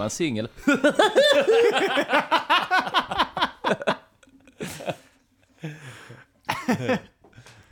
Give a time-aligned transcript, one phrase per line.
[0.00, 0.48] nu är man singel.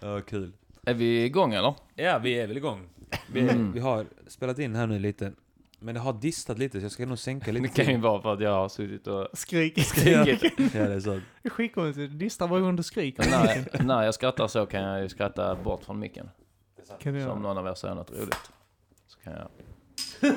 [0.01, 0.52] Ja, kul.
[0.87, 1.74] Är vi igång eller?
[1.95, 2.88] Ja, vi är väl igång.
[3.32, 3.73] Vi, Mm.
[3.73, 5.32] vi har spelat in här nu lite.
[5.80, 7.68] Men det har distat lite så jag ska nog sänka lite.
[7.77, 9.84] Det kan ju vara för att jag har suttit och Skrik.
[9.84, 10.42] skrikit.
[10.59, 11.01] Ja, det är.
[11.42, 12.10] Det är skitkonstigt.
[12.12, 13.30] Du distar varje gång du skriker.
[13.30, 16.30] När, när jag skrattar så kan jag ju skratta bort från micken.
[17.01, 17.54] Kan du Så om göra?
[17.54, 18.51] någon av er säger något roligt.
[19.06, 19.48] Så kan jag...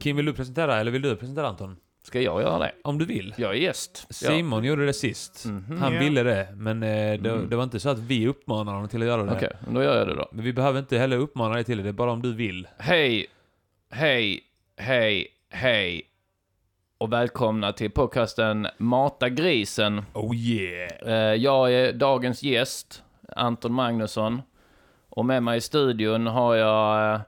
[0.00, 1.76] Kim, vill du presentera eller vill du presentera Anton?
[2.02, 2.72] Ska jag göra det?
[2.84, 3.34] Om du vill.
[3.36, 4.06] Jag är gäst.
[4.10, 5.44] Simon gjorde det sist.
[5.44, 5.78] Mhm.
[5.80, 6.00] Han Ja.
[6.00, 6.88] ville det, men eh,
[7.20, 7.50] det, Mm.
[7.50, 9.32] det var inte så att vi uppmanade honom till att göra det.
[9.32, 10.28] Okej, men då gör jag det då.
[10.32, 12.68] Men vi behöver inte heller uppmana dig till det, det är bara om du vill.
[12.78, 13.26] Hej,
[13.90, 14.40] hej,
[14.76, 16.02] hej, hej.
[16.98, 20.02] Och välkomna till podcasten Mata grisen.
[20.12, 20.90] Oh yeah!
[21.06, 23.02] Eh, Jag är dagens gäst,
[23.36, 24.42] Anton Magnusson.
[25.08, 27.20] Och med mig i studion har jag eh,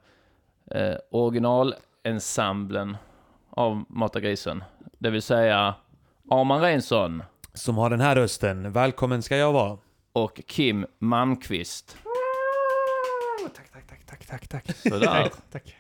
[0.83, 2.97] eh, originalensemblen
[3.51, 4.65] av Mata grisen.
[4.99, 5.75] Det vill säga
[6.31, 7.23] Arman Reinsson
[7.55, 8.73] Som har den här rösten.
[8.73, 9.79] Välkommen ska jag vara.
[10.13, 11.97] och Kim Malmqvist.
[13.57, 14.77] Tack, tack, tack, tack, tack, tack.
[14.77, 15.77] Sådär, Tack.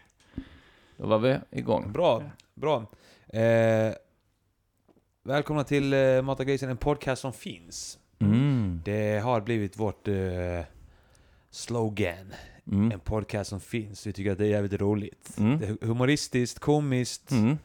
[0.96, 1.92] då var vi igång.
[1.92, 2.22] Bra,
[2.54, 2.86] bra.
[3.28, 3.92] Eh,
[5.22, 7.98] välkomna till eh, Mata Grisen, en podcast som finns.
[8.20, 8.80] Mm.
[8.84, 10.14] Det har blivit vårt eh,
[11.50, 12.34] slogan.
[12.72, 12.92] Mm.
[12.92, 14.06] En podcast som finns.
[14.06, 15.34] Vi tycker att det är jävligt roligt.
[15.38, 15.58] Mm.
[15.58, 17.58] Det är humoristiskt, komiskt, Mm.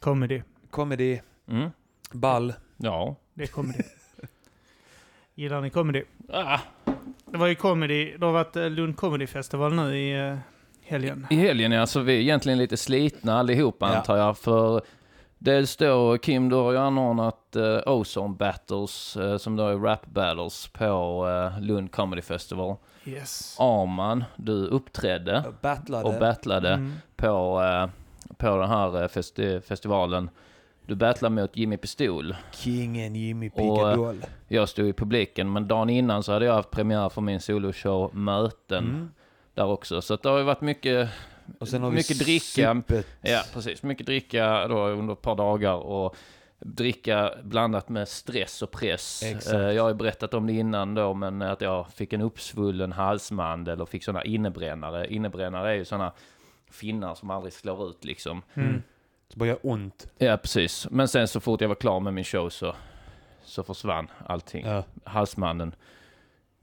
[0.00, 0.42] Comedy.
[0.70, 1.70] comedy, Mm.
[2.12, 2.54] ball.
[2.76, 3.16] Ja.
[3.34, 3.82] Det är comedy.
[5.34, 6.02] Gillar ni comedy?
[6.28, 6.58] Ah.
[7.30, 8.16] Det var ju comedy.
[8.18, 10.38] Det har varit eh, Lund Comedy Festival nu i eh,
[10.82, 11.26] helgen.
[11.30, 13.96] I helgen är alltså vi är egentligen lite slitna allihopa Ja.
[13.96, 14.38] antar jag.
[14.38, 14.82] För
[15.46, 20.06] dels då, Kim, du har ju anordnat uh, Ozone Battles, eh, som då är rap
[20.06, 22.76] battles på eh, Lund Comedy Festival.
[23.04, 23.56] Yes.
[23.60, 26.04] Arman, du uppträdde Battlade.
[26.04, 26.92] och battlade Mm.
[27.16, 27.88] på, eh,
[28.36, 30.30] på den här eh, festi- festivalen.
[30.86, 32.36] Du battlade mot Jimmy Pistol.
[32.52, 34.16] Kingen Jimmy Och, eh, Picadol.
[34.48, 38.14] Jag stod i publiken, men dagen innan så hade jag haft premiär för min soloshow
[38.14, 39.10] Möten Mm.
[39.54, 40.02] där också.
[40.02, 41.08] Så det har ju varit mycket
[41.60, 42.74] Och sen har vi mycket dricka.
[42.74, 43.06] supet.
[43.20, 43.82] Ja, precis.
[43.82, 46.16] Mycket dricka då under ett par dagar och
[46.58, 49.22] dricka blandat med stress och press.
[49.22, 49.54] Exakt.
[49.54, 52.92] Eh, Jag har ju berättat om det innan då, men att jag fick en uppsvullen
[52.92, 55.06] halsmandel och fick sådana innebrännare.
[55.14, 56.12] Innebrännare är ju sådana
[56.70, 58.42] finnar som aldrig slår ut liksom.
[58.54, 58.82] Mm.
[59.28, 60.10] Så bara gör ont.
[60.18, 60.86] Ja, precis.
[60.90, 62.74] Men sen så fort jag var klar med min show så,
[63.44, 64.66] så försvann allting.
[64.66, 64.84] Ja.
[65.04, 65.74] Halsmandeln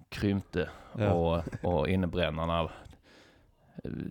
[0.09, 1.11] krympte Ja.
[1.13, 2.69] och, och innebrännarna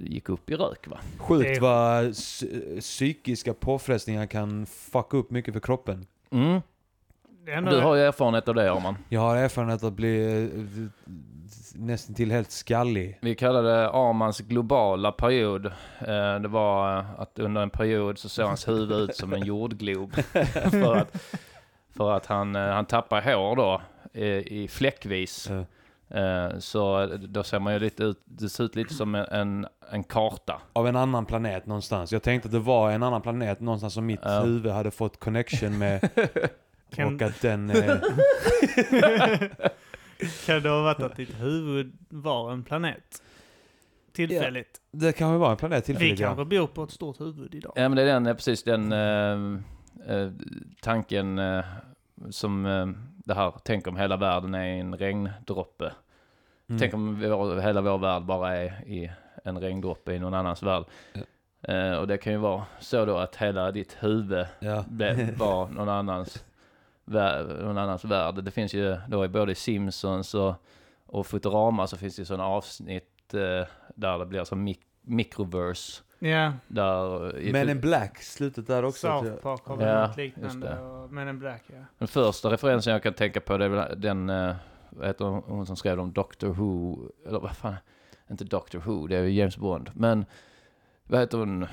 [0.05, 0.99] gick upp i rök va.
[1.19, 6.07] Sjukt vad psy- psykiska påfrestningar kan fucka upp mycket för kroppen.
[6.31, 6.61] Mm.
[7.45, 8.97] Du har ju erfarenhet av det Arman.
[9.09, 10.49] Jag har erfarenhet av att bli eh,
[11.75, 13.19] nästan till helt skallig.
[13.23, 15.67] Vi kallar det Armans globala period.
[15.99, 19.45] Eh, Det var eh, att under en period så såg hans huvud ut som en
[19.45, 20.15] jordglob.
[20.71, 21.17] för att,
[21.97, 23.83] för att han, han tappar hår då
[24.47, 25.49] i fläckvis.
[25.51, 25.65] Ja.
[26.15, 30.05] Eh, Så då ser man ju lite ut, det ser ut lite som en, en,
[30.05, 30.63] karta.
[30.73, 32.13] Av en annan planet någonstans.
[32.13, 34.41] Jag tänkte att det var en annan planet någonstans som mitt Ja.
[34.41, 36.09] huvud hade fått connection med.
[36.95, 37.71] Kan- Och att den...
[37.71, 37.77] Eh,
[40.47, 43.23] Kan det ha varit att ditt huvud var en planet?
[44.13, 44.81] Tillfälligt.
[44.91, 46.27] det kan väl vara en planet Vi tillfälligt ja.
[46.29, 47.73] kanske bor på ett stort huvud idag.
[47.77, 49.59] Ja men det är den, precis den eh,
[50.17, 50.31] eh,
[50.81, 51.65] tanken eh,
[52.31, 52.87] som eh,
[53.25, 55.93] det här, tänk om hela världen är en regndroppe.
[56.73, 56.79] Mm.
[56.81, 59.11] Tänk om vår, hela vår värld bara är i
[59.45, 60.85] en regndroppe i någon annans värld.
[61.63, 64.85] Eh, och det kan ju vara så då att hela ditt huvud Ja.
[64.89, 66.45] blev, var någon annans,
[67.05, 68.35] vär, någon annans värld.
[68.45, 70.55] Det finns ju då i både Simpsons och,
[71.07, 76.03] och Futurama så finns det ju sådana avsnitt eh, där det blir som mik- microverse.
[76.19, 79.07] Ja, Där, Men en Black, slutet där också.
[79.23, 79.43] South.
[79.43, 80.79] Park har väl Ja, något liknande.
[80.81, 81.85] och Men en Black ja.
[81.99, 84.55] Den första referensen jag kan tänka på det är väl den, eh,
[84.97, 87.75] vad heter hon, hon som skrev om Doctor Who, eller vad fan,
[88.31, 90.25] inte Doctor Who, det är ju James Bond, men
[91.05, 91.69] vad heter hon eh,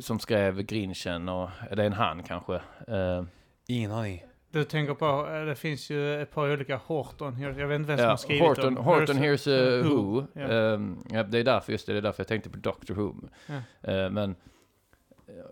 [0.00, 2.54] som skrev Grinchen och, är det en han kanske?
[2.88, 3.24] Eh,
[3.66, 4.24] Ingen aning.
[4.50, 7.40] Du tänker på, eh, det finns ju ett par olika Horton.
[7.40, 8.84] Jag jag vet inte vem som ja, har skrivit Horton, dem.
[8.84, 10.20] Horton Here's Here's a Who.
[10.20, 10.26] Who.
[10.32, 10.40] Ja.
[10.40, 13.14] Ehm, ja, det är därför, just det, det är därför jag tänkte på Doctor Who.
[13.46, 13.90] Ja.
[13.92, 14.34] Eh, men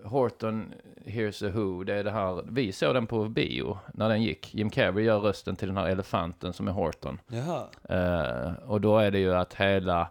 [0.04, 0.74] Horton
[1.04, 4.54] Here's a Who, det är det här, vi såg den på bio när den gick.
[4.54, 7.20] Jim Carrey gör rösten till den här elefanten som är Horton.
[7.28, 7.66] Jaha.
[7.88, 10.08] Eh, och då är det ju att hela,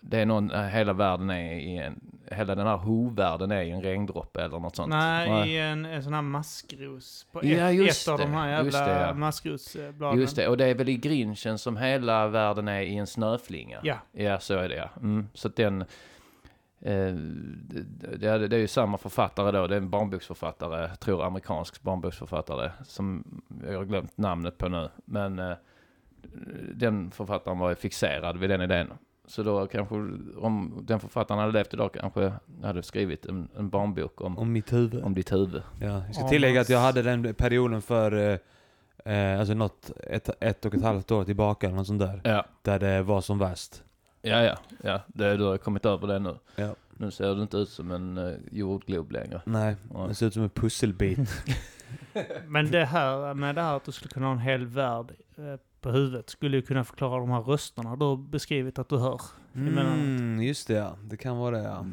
[0.00, 2.00] det är någon, hela världen är i en,
[2.30, 4.88] hela den här hovärlden är i en regndroppe eller något sånt.
[4.88, 7.26] Nej, i en, en sån här maskros.
[7.32, 8.24] På Ja, ett, just ett av det.
[8.24, 9.14] de här jävla det, ja.
[9.14, 10.20] maskrosbladen.
[10.20, 13.78] Just det, och det är väl i Grinchen som hela världen är i en snöflinga.
[13.82, 13.96] Ja.
[14.12, 14.88] Ja, så är det ja.
[14.96, 15.84] Mm, så att den...
[16.80, 21.24] Eh, det, det, det är ju samma författare då, det är en barnboksförfattare, jag tror
[21.24, 23.24] amerikansk barnboksförfattare, som
[23.66, 24.88] jag har glömt namnet på nu.
[25.04, 25.56] Men eh,
[26.74, 28.88] den författaren var ju fixerad vid den idén.
[29.26, 29.94] Så då kanske,
[30.36, 32.32] om den författaren hade levt idag, kanske
[32.62, 35.04] hade skrivit en, en barnbok om, Om mitt huvud.
[35.04, 35.62] om ditt huvud.
[35.80, 38.12] Ja, jag ska tillägga att jag hade den perioden för
[39.04, 42.20] eh, eh, alltså något, ett, ett och ett halvt år tillbaka eller något sånt där.
[42.24, 43.82] Ja, Där det var som värst.
[44.22, 44.56] Ja, ja.
[44.82, 46.36] ja det, du har kommit över det nu.
[46.56, 46.74] Ja.
[47.00, 49.40] Nu ser du inte ut som en uh, jordglob längre.
[49.44, 50.06] Nej, Ja.
[50.08, 51.18] det ser ut som en pusselbit.
[52.46, 55.56] Men det här med det här att du skulle kunna ha en hel värld eh,
[55.80, 59.20] på huvudet skulle ju kunna förklara de här rösterna du har beskrivit att du hör.
[59.54, 60.96] Mm, just det ja.
[61.02, 61.86] Det kan vara det ja.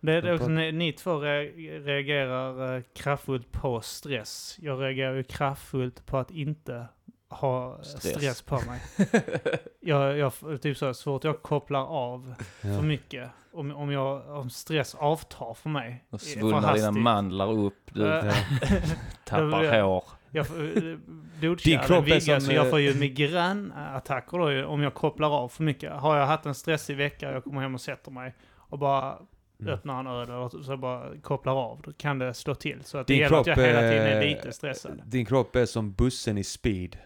[0.00, 4.56] Det är också, ni, ni två re- reagerar eh, kraftfullt på stress.
[4.60, 6.86] Jag reagerar ju kraftfullt på att inte
[7.28, 8.14] ha Stress.
[8.14, 8.80] stress, på mig.
[9.80, 10.32] jag, jag,
[10.62, 12.82] typ så, fort jag kopplar av för ja.
[12.82, 16.04] mycket, om, om, jag, om stress avtar för mig.
[16.12, 18.32] Eh, för svullnar dina mandlar upp, du eh, Ja.
[19.24, 20.04] tappar jag- hår.
[20.30, 20.96] Jag eh,
[21.40, 25.62] blodkärlen viggar som, så jag eh, får ju migränattacker då om jag kopplar av för
[25.62, 25.92] mycket.
[25.92, 29.18] Har jag haft en stressig vecka, jag kommer hem och sätter mig och bara
[29.60, 29.74] Mm.
[29.74, 32.84] öppnar en öl och så bara kopplar av, då kan det slå till.
[32.84, 35.02] Så att det Din gäller att jag hela tiden är eh, lite stressad.
[35.04, 36.98] Din kropp är som bussen i speed.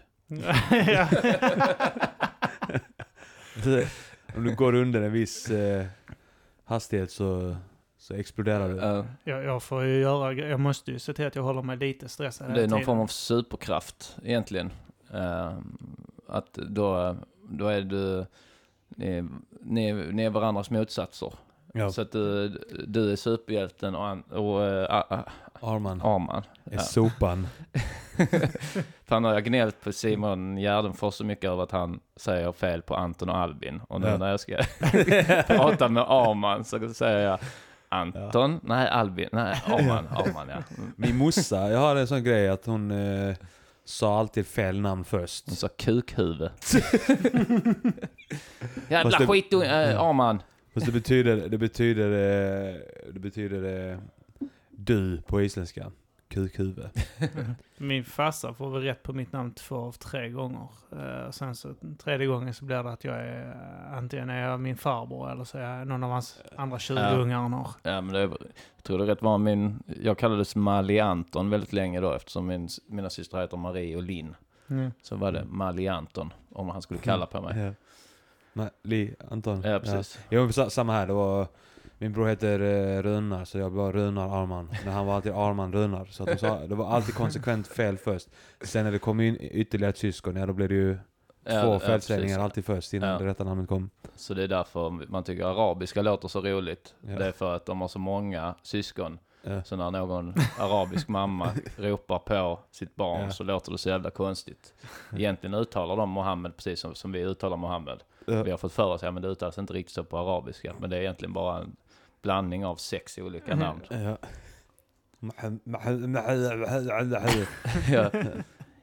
[4.35, 5.85] Om du går under en viss eh,
[6.65, 7.55] hastighet så,
[7.97, 8.75] så exploderar du.
[8.75, 11.77] Ja, jag, jag får ju göra, jag måste ju se till att jag håller mig
[11.77, 12.85] lite stressad det är hela någon tiden.
[12.85, 14.71] form av superkraft egentligen.
[15.13, 15.53] Eh,
[16.27, 17.15] att då,
[17.49, 18.25] då är du,
[18.89, 19.27] ni, är-
[19.61, 21.33] ni, är- ni är varandras motsatser.
[21.73, 21.91] Ja.
[21.91, 22.47] Så att du,
[22.87, 25.23] du är superhjälten och, an, och äh,
[25.61, 26.43] Arman Arman.
[26.65, 26.79] är Ja.
[26.79, 27.47] sopan.
[29.05, 32.95] Fan har jag gnällt på Simon Gärdenfors så mycket över att han säger fel på
[32.95, 33.81] Anton och Albin.
[33.87, 34.17] Och nu Ja.
[34.17, 34.57] när jag ska
[35.47, 37.39] prata med Arman så säger jag
[37.89, 40.55] Anton, nej Albin, nej Arman, Arman ja.
[40.77, 40.91] Mm.
[40.95, 43.35] Min morsa, jag har en sån grej att hon eh,
[43.85, 45.43] sa alltid fel namn först.
[45.47, 46.49] Hon sa kukhuvud.
[48.89, 49.59] Jävla det- skit äh,
[50.01, 50.41] Arman.
[50.73, 52.75] Fast det betyder, det betyder, eh,
[53.13, 53.97] det betyder eh,
[54.85, 55.91] du på isländska.
[56.27, 56.89] Kukhuvud.
[57.77, 60.67] Min farsa får väl rätt på mitt namn två av tre gånger.
[61.27, 61.73] Och sen så
[62.03, 63.49] tredje gången så blir det att jag är,
[63.91, 66.99] eh, antingen är jag min farbror eller så är jag någon av hans andra 20
[66.99, 67.09] Ja.
[67.09, 67.67] ungar.
[67.83, 68.37] Ja men det, jag
[68.83, 69.45] tror det är rätt vanligt.
[69.57, 74.03] Min, jag kallades Mali Anton väldigt länge då eftersom min, mina systrar heter Marie och
[74.03, 74.35] Linn.
[74.69, 74.91] Mm.
[75.01, 77.59] Så var det Mali Anton om han skulle kalla på mig.
[77.59, 77.71] Ja.
[78.53, 79.61] Nej, Li, Anton.
[79.65, 80.19] Ja precis.
[80.29, 81.07] Jo, men sa- samma här.
[81.07, 81.47] Det var,
[82.01, 84.69] min bror heter eh, Runar, så jag var Runar Arman.
[84.85, 86.05] Men han var alltid Arman Runar.
[86.05, 88.29] Så att de sa, det var alltid konsekvent fel först.
[88.61, 90.97] Sen när det kom in ytterligare ett syskon, ja då blev det ju
[91.43, 93.17] Ja, två ja, felsägningar alltid först innan Ja.
[93.17, 93.89] det rätta namnet kom.
[94.15, 96.95] Så det är därför man tycker arabiska låter så roligt.
[97.01, 97.17] Ja.
[97.19, 99.19] Det är för att de har så många syskon.
[99.65, 104.73] Så när någon arabisk mamma ropar på sitt barn så låter det så jävla konstigt.
[105.15, 108.03] Egentligen uttalar de Mohammed precis som, som vi uttalar Mohammed.
[108.25, 108.43] Ja.
[108.43, 110.73] Vi har fått för oss att det uttalas inte riktigt så på arabiska.
[110.79, 111.75] Men det är egentligen bara en
[112.21, 113.81] blandning av sex olika namn.
[113.89, 114.17] Ja.
[117.89, 118.11] Ja.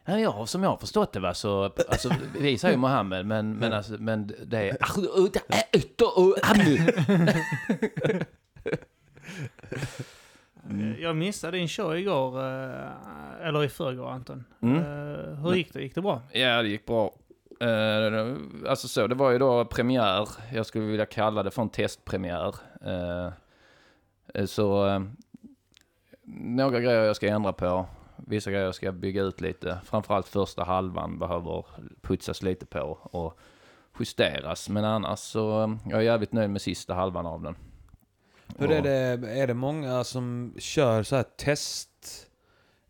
[0.05, 3.73] Ja, ja, som jag har förstått det va, så, alltså, vi säger Mohammed, men, men,
[3.73, 4.77] alltså, men det är...
[10.71, 10.93] Mm.
[10.93, 14.45] Eh, Jag missade din show igår, eh, eller i förrgår Anton.
[14.63, 14.77] Mm.
[14.77, 15.83] Eh, hur gick det?
[15.83, 16.23] Gick det bra?
[16.33, 17.15] Ja, det gick bra.
[17.61, 18.37] Eh,
[18.71, 20.29] alltså så, det var ju då premiär.
[20.53, 22.55] Jag skulle vilja kalla det för en testpremiär.
[22.85, 25.01] Eh, så eh,
[26.33, 27.87] några grejer jag ska ändra på.
[28.17, 29.79] Vissa grejer jag ska bygga ut lite.
[29.85, 31.67] Framförallt första halvan behöver
[32.01, 33.39] putsas lite på och
[34.01, 34.69] justeras.
[34.69, 37.57] Men annars så jag är jävligt nöjd med sista halvan av den.
[38.59, 41.88] Hur är det, är det många som kör så här test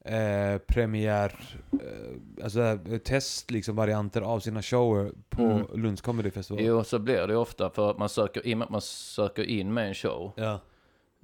[0.08, 1.34] eh, premiär,
[1.72, 5.66] eh, alltså test liksom varianter av sina shower på Mm.
[5.74, 6.64] Lunds Comedy Festival?
[6.64, 9.94] Jo, så blir det ofta för att man söker in, man söker in med en
[9.94, 10.32] show.
[10.36, 10.60] Ja.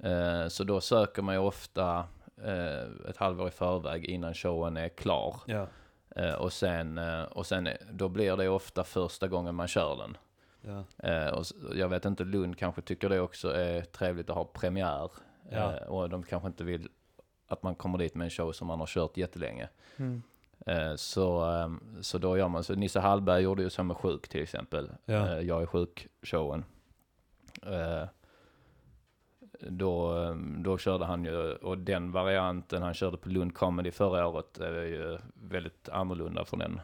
[0.09, 2.03] Eh, Så då söker man ju ofta
[2.43, 5.35] eh, ett halvår i förväg innan showen är klar.
[5.45, 5.67] Ja.
[6.15, 10.17] Eh, Och sen, eh, och sen då blir det ofta första gången man kör den.
[10.61, 11.31] ja.
[11.31, 15.11] Och jag vet inte, Lund kanske tycker det också är trevligt att ha premiär.
[15.51, 15.77] Ja.
[15.87, 16.89] Och de kanske inte vill
[17.47, 19.67] att man kommer dit med en show som man har kört jättelänge.
[19.97, 20.21] Mm.
[20.65, 21.69] Eh, Så, eh,
[22.01, 22.75] så då gör man så.
[22.75, 24.89] Nisse Hallberg gjorde ju så med Sjuk till exempel.
[25.05, 25.13] Ja.
[25.31, 26.63] Eh, Jag är sjuk-showen.
[27.63, 28.03] Eh,
[29.59, 30.13] då,
[30.57, 34.83] då körde han ju, och den varianten han körde på Lund Comedy förra året är
[34.83, 36.79] ju väldigt annorlunda från den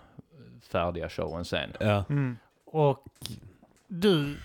[0.61, 1.69] färdiga showen sen.
[1.79, 2.03] Ja.
[2.09, 2.37] Mm.
[2.65, 3.05] Och
[3.87, 4.35] du,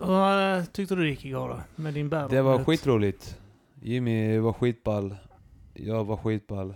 [0.00, 1.82] hur tyckte du det gick igår då?
[1.82, 2.36] Med din battle?
[2.36, 3.38] Det var skitroligt.
[3.82, 5.16] Jimmy var skitball.
[5.86, 6.74] Jag var skitball.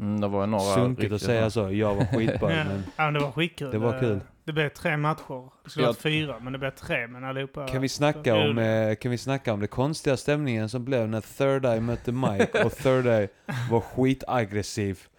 [0.00, 1.72] Mm, det var några Sunkigt att säga så.
[1.72, 2.52] Jag var skitball.
[2.56, 2.64] Ja.
[2.64, 3.70] men Ja, men det var skitkul.
[3.70, 4.20] Det var kul.
[4.44, 5.48] Det blev tre matcher.
[5.64, 5.90] Det skulle Ja.
[5.90, 7.06] varit fyra, men det blev tre.
[7.06, 7.68] Men allihopa...
[7.68, 11.20] kan vi, snacka om, eh, kan vi snacka om det konstiga stämningen som blev när
[11.20, 13.28] Third Eye mötte Mike och Third Eye
[13.70, 15.00] var skitaggressiv.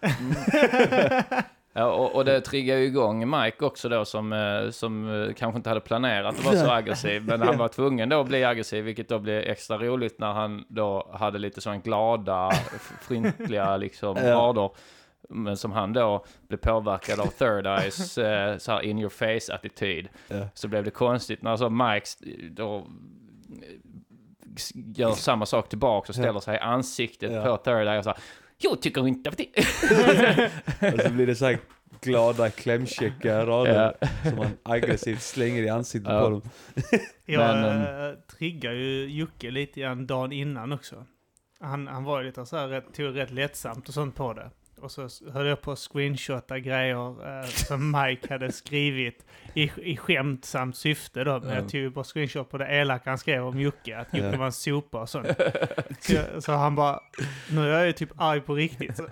[1.76, 5.56] Ja, och, och det triggar ju igång Mike också då som, eh, som eh, kanske
[5.56, 7.22] inte hade planerat att vara så aggressiv.
[7.26, 10.64] Men han var tvungen då att bli aggressiv, vilket då blev extra roligt när han
[10.68, 14.70] då hade lite sån glada, f- fryntliga liksom rader.
[15.28, 20.08] Men som han då blev påverkad av Third Eyes eh, så här in your face-attityd.
[20.54, 22.06] Så blev det konstigt när så Mike
[22.50, 22.86] då
[24.74, 28.14] gör samma sak tillbaka och ställer sig i ansiktet på Third Eye och så
[28.58, 29.48] jag tycker inte att det...
[30.94, 31.58] Och så blir det så här
[32.00, 33.94] glada klämkäcka rader
[34.28, 36.20] som man aggressivt slänger i ansiktet Ja.
[36.20, 36.42] på dem.
[37.26, 41.06] Jag Men, äh, triggar ju Jocke lite grann dagen innan också.
[41.60, 44.50] Han, han var ju lite så här, rätt, tog rätt lättsamt och sånt på det.
[44.84, 49.96] Och så höll jag på att screenshotta grejer eh, som Mike hade skrivit i, i
[49.96, 51.40] skämtsamt syfte då.
[51.40, 51.54] Men Ja.
[51.54, 54.52] jag tog bara screenshot på det elaka han skrev om Jocke, att Jocke var en
[54.52, 55.26] sopa och sånt.
[56.00, 57.00] Så, jag, så han bara,
[57.50, 58.96] nu är jag ju typ arg på riktigt.
[58.96, 59.02] Så,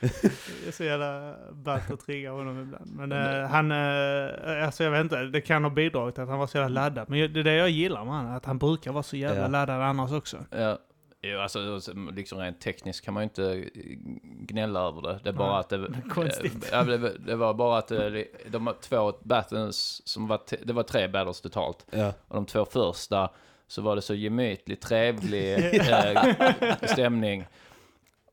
[0.00, 0.06] det
[0.68, 2.90] är så jävla ballt att trigga honom ibland.
[2.96, 6.46] Men eh, han, eh, alltså jag vet inte, det kan ha bidragit att han var
[6.46, 7.08] så jävla laddad.
[7.10, 9.48] Men det är det jag gillar med honom, att han brukar vara så jävla Ja.
[9.48, 10.36] laddad annars också.
[10.50, 10.78] Ja.
[11.22, 11.80] Jo, alltså
[12.12, 13.70] liksom rent tekniskt kan man ju inte
[14.22, 15.20] gnälla över det.
[15.22, 15.88] Det är bara att det...
[16.10, 16.68] konstigt.
[16.72, 20.40] Ja, det, det var bara att det, de två battles som var...
[20.64, 21.86] Det var tre battles totalt.
[21.90, 22.12] Ja.
[22.28, 23.30] Och de två första
[23.66, 27.46] så var det så gemytlig, trevlig eh, stämning.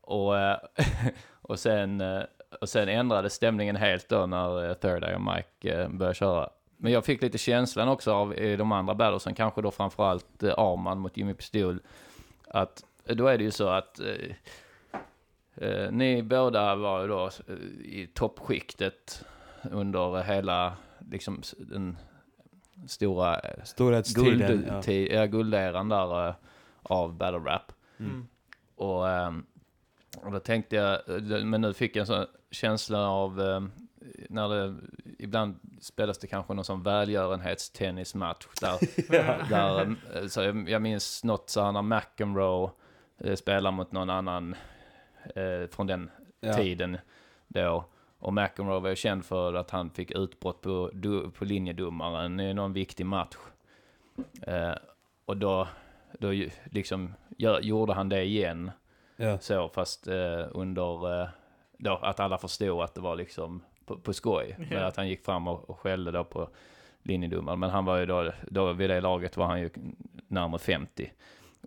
[0.00, 0.58] Och, eh,
[1.42, 2.22] och, sen, eh,
[2.60, 6.50] och sen ändrades stämningen helt då när eh, Third Eye och Mike eh, började köra.
[6.76, 10.54] Men jag fick lite känslan också av i de andra battlesen, kanske då framförallt eh,
[10.58, 11.80] Arman mot Jimmy Pistol,
[12.54, 14.30] att eh, då är det ju så att eh,
[15.54, 19.24] eh, ni båda var ju då eh, i toppskiktet
[19.62, 20.76] under hela
[21.10, 21.96] liksom den
[22.86, 24.64] stora eh, Storhetstiden.
[24.68, 24.82] Ja.
[24.86, 25.26] guld, ja.
[25.26, 26.34] gulderan där eh,
[26.82, 27.72] av battle rap.
[27.98, 28.12] Mm.
[28.12, 28.26] Mm.
[28.76, 29.46] Och, ehm,
[30.16, 33.40] och då tänkte jag, eh, men nu fick jag en sån känsla av
[34.28, 34.74] när det
[35.18, 38.78] ibland spelas det kanske någon sån välgörenhetstennismatch där,
[39.48, 42.70] där eh, så jag, jag minns något så här när McEnroe
[43.18, 44.54] eh, spelar mot någon annan
[45.34, 46.54] eh, från den Ja.
[46.54, 46.98] tiden
[47.48, 47.84] då.
[48.18, 50.90] Och McEnroe var ju känd för att han fick utbrott på,
[51.38, 53.36] på linjedomaren i någon viktig match.
[54.42, 54.74] Eh,
[55.24, 55.68] och då,
[56.18, 56.28] då
[56.64, 58.70] liksom gör, gjorde han det igen.
[59.16, 59.38] Ja.
[59.38, 61.28] Så, fast eh, under eh,
[61.78, 64.56] då, att alla förstod att det var liksom på, på skoj.
[64.70, 66.48] Men att han gick fram och, och skällde då på
[67.02, 67.58] linjedomaren.
[67.58, 69.70] Men han var ju då, då, vid det laget var han ju
[70.28, 71.12] närmare 50.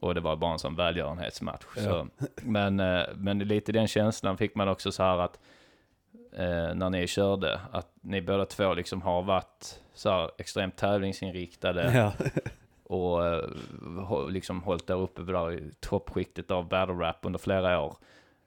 [0.01, 1.65] Och det var bara en sån välgörenhetsmatch.
[1.75, 1.81] Ja.
[1.83, 2.07] Så,
[2.41, 5.39] men, eh, men lite den känslan fick man också så här att
[6.31, 11.91] eh, när ni körde, att ni båda två liksom har varit så här extremt tävlingsinriktade
[11.95, 12.13] Ja.
[12.83, 17.97] och eh, liksom hållit där uppe där i toppskiktet av battle rap under flera år.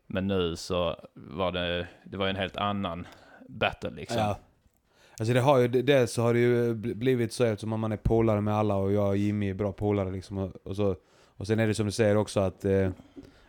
[0.06, 3.06] Men nu så var det, det var en helt annan
[3.50, 4.18] battle liksom.
[4.18, 4.38] Ja.
[5.18, 7.96] Alltså det har ju, dels så har det ju bl- blivit så eftersom man är
[7.96, 10.38] polare med alla och jag och Jimmy är bra polare liksom.
[10.38, 10.96] Och, och, så,
[11.36, 12.90] och sen är det som du säger också att, eh,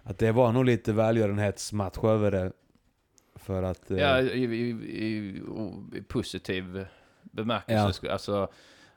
[0.04, 2.52] att det var nog lite välgörenhetsmatch över det.
[3.36, 3.92] För att...
[3.92, 5.42] Eh, Ja, i, i, i,
[5.94, 6.86] i positiv
[7.22, 8.00] bemärkelse.
[8.06, 8.12] Ja.
[8.12, 8.50] Alltså,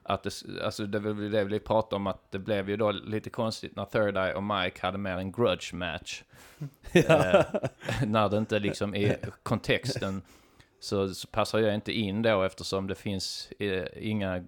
[0.03, 0.31] att det,
[0.65, 3.85] alltså det väl det vi pratar om, att det blev ju då lite konstigt när
[3.85, 6.23] Third Eye och Mike hade mer en grudge match.
[6.93, 7.45] eh,
[8.07, 10.23] när det inte liksom i kontexten
[10.85, 14.45] så, så passar jag inte in då eftersom det finns eh, inga,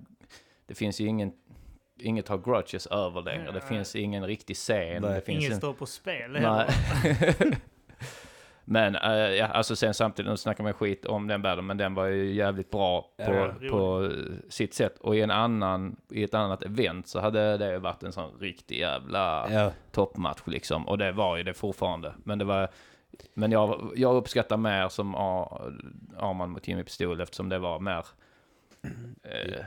[0.67, 1.33] det finns ju ingen,
[2.01, 3.47] inget att ha grudges över längre.
[3.47, 3.69] Det Nej.
[3.69, 5.03] finns ingen riktig scen.
[5.03, 5.15] Nej.
[5.15, 6.43] Det finns Inget en, står på spel Nej.
[6.43, 7.57] heller.
[8.65, 11.95] men eh, ja, alltså sen samtidigt, nu snackar man skit om den battlen, men den
[11.95, 13.71] var ju jävligt bra Ja, på, rolig.
[13.71, 14.11] på
[14.49, 14.99] sitt sätt.
[14.99, 18.39] Och i en annan, i ett annat event så hade det ju varit en sån
[18.41, 19.73] riktig jävla ja.
[19.93, 20.89] toppmatch liksom.
[20.89, 22.15] Och det var ju det fortfarande.
[22.25, 22.69] Men det var,
[23.35, 25.73] men jag, jag uppskattar mer som Ar-
[26.19, 28.05] Arman mot Jimmy Pistol eftersom det var mer
[29.23, 29.65] eh,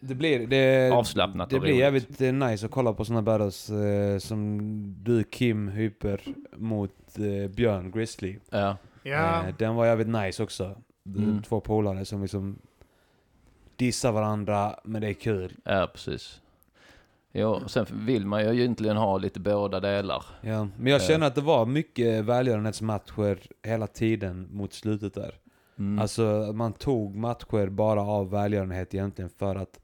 [0.00, 4.18] Det blir, det, avslappnat det blir jävligt eh, nice att kolla på såna battles eh,
[4.18, 4.58] som
[5.04, 6.20] du Kim hyper
[6.56, 8.38] mot eh, Björn Grizzly.
[8.50, 10.76] Ja, Ja, Eh, den var jävligt nice också.
[11.16, 11.42] Mm.
[11.42, 12.58] Två polare som liksom
[13.76, 15.52] dissar varandra, men det är kul.
[15.64, 16.40] ja, precis.
[17.32, 20.24] Jo, och sen vill man ju egentligen ha lite båda delar.
[20.40, 20.68] Ja.
[20.78, 21.06] Men jag Eh.
[21.06, 25.34] känner att det var mycket välgörenhetsmatcher hela tiden mot slutet där.
[25.78, 25.98] Mm.
[25.98, 26.22] Alltså
[26.54, 29.80] man tog matcher bara av välgörenhet egentligen för att...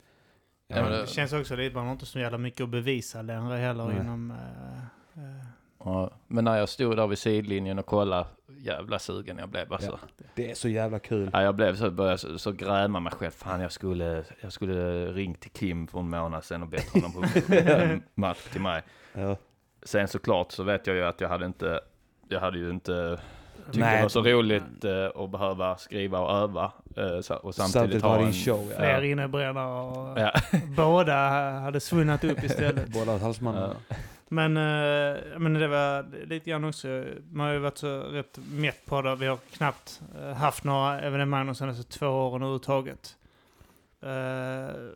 [0.69, 3.57] Ja, men Det känns också lite, man har inte så jävla mycket att bevisa längre
[3.57, 3.97] heller Nej.
[4.01, 4.31] inom...
[4.31, 5.47] eh, eh,
[5.85, 9.99] Ja, men när jag stod där vid sidlinjen och kollade, jävla sugen jag blev alltså.
[10.35, 11.31] det är så jävla kul.
[11.33, 13.31] Ja, jag blev så, började så, så gräma mig själv.
[13.31, 17.12] Fan, jag skulle, jag skulle ringt till Kim för en månad sedan och bett honom
[17.12, 17.25] på
[17.55, 18.83] en match till mig.
[19.12, 19.37] Ja.
[19.83, 21.81] Sen såklart så vet jag ju att jag hade inte,
[22.29, 23.21] jag hade ju inte
[23.66, 23.97] tyckt Nej.
[23.97, 26.73] det var så roligt eh, att behöva skriva och öva.
[26.97, 28.25] eh, och samtidigt, Samtidigt ha en...
[28.25, 28.66] din show.
[28.71, 28.76] Ja.
[28.76, 30.33] Fler innebrännare och Ja.
[30.76, 31.14] båda
[31.61, 32.87] hade svunnit upp istället.
[32.92, 33.76] Båda halsmannarna.
[34.28, 38.87] Men, eh, men det var lite grann också, man har ju varit så rätt mätt
[38.87, 39.16] på det.
[39.16, 43.16] Vi har knappt eh, haft några evenemang de senaste två åren överhuvudtaget.
[44.04, 44.11] Uh,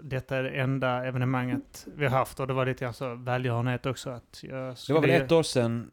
[0.03, 3.87] detta är det enda evenemanget vi har haft och det var lite grann så välgörenhet
[3.87, 4.11] också.
[4.11, 5.91] Att jag Det var väl skulle- ett år sedan,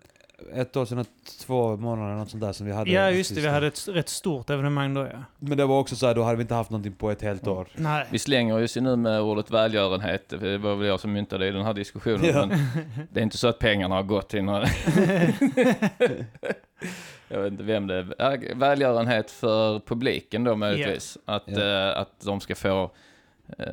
[0.53, 1.05] ett år sedan
[1.45, 2.91] två månader något sånt där som vi hade.
[2.91, 5.23] Ja just det, vi hade ett rätt stort evenemang då ja.
[5.39, 7.47] Men det var också så här, då hade vi inte haft någonting på ett helt
[7.47, 7.67] år.
[7.75, 8.05] Nej.
[8.11, 10.29] Vi slänger ju sig nu med ordet välgörenhet.
[10.29, 12.25] Det var väl jag som myntade i den här diskussionen.
[12.25, 12.45] Ja.
[12.45, 12.59] Men
[13.11, 14.65] det är inte så att pengarna har gått till några...
[17.27, 18.55] jag vet inte vem det är.
[18.55, 21.17] Välgörenhet för publiken då möjligtvis.
[21.25, 21.89] Att, Ja.
[21.91, 22.91] eh, att de ska få...
[23.57, 23.65] eh,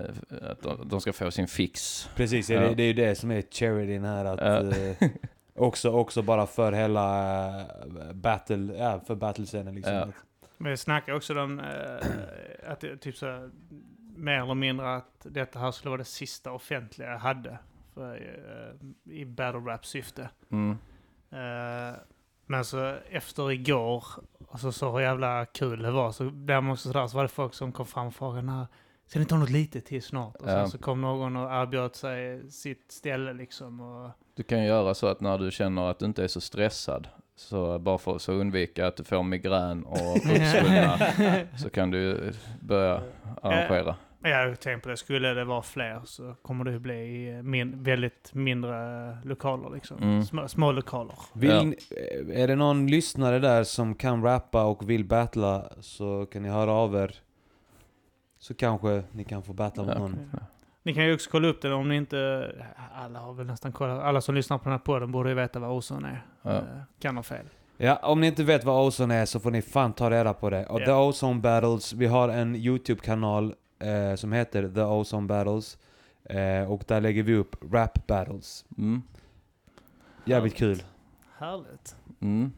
[0.51, 2.09] att de, de ska få sin fix.
[2.17, 2.61] Precis, Ja.
[2.61, 4.25] det, det är ju det som är charityn här.
[4.25, 4.41] Att,
[5.01, 5.07] Ja.
[5.55, 9.95] också, också bara för hela eh, battle, ja, för battlescenen liksom.
[9.95, 10.09] Ja.
[10.57, 13.51] Men jag snackar också om eh, att typ så här,
[14.17, 17.59] mer eller mindre att detta här skulle vara det sista offentliga jag hade
[17.95, 20.31] för, eh, i battle rap syfte.
[20.51, 20.79] Mm.
[21.31, 21.97] Eh,
[22.47, 24.05] men så efter igår,
[24.49, 27.23] och så så hur jävla kul det var, så blev man också sådär, så var
[27.23, 28.67] det folk som kom fram och frågade när,
[29.13, 30.37] ska ni ta något litet till snart?
[30.37, 30.67] Och sen Ja.
[30.67, 33.81] så kom någon och erbjöd sig sitt ställe liksom.
[33.81, 36.41] Och, Du kan ju göra så att när du känner att du inte är så
[36.41, 40.99] stressad, så bara för att så undvika att du får migrän och uppsvullna,
[41.59, 43.03] så kan du börja
[43.43, 43.95] arrangera.
[44.25, 44.97] Ja, jag har tänkt på det.
[44.97, 49.97] Skulle det vara fler så kommer det bli min, väldigt mindre lokaler liksom.
[50.03, 50.23] Mm.
[50.23, 51.15] Små, små lokaler.
[51.33, 51.77] Vill, ni-
[52.35, 56.73] Är det någon lyssnare där som kan rappa och vill battla så kan ni höra
[56.73, 57.15] av er.
[58.43, 59.99] Så kanske ni kan få battla mot Ja.
[59.99, 60.31] någon.
[60.83, 62.51] Ni kan ju också kolla upp det om ni inte...
[62.95, 64.03] Alla har väl nästan kollat.
[64.03, 66.27] Alla som lyssnar på den här podden borde ju veta vad Ozon är.
[66.43, 66.51] Ja.
[66.51, 66.63] Eh,
[66.99, 67.47] Kan ha fel.
[67.77, 70.51] Ja, om ni inte vet vad Ozone är så får ni fan ta reda på
[70.51, 70.67] det.
[70.67, 70.85] Och Ja.
[70.87, 75.79] The Ozone Battles, vi har en YouTube-kanal eh, som heter The Ozone Battles.
[76.25, 78.65] Eh, och där lägger vi upp rap battles.
[78.79, 79.03] Mm.
[80.25, 80.83] Jävligt kul.
[81.39, 81.97] Härligt.
[82.21, 82.53] Mm.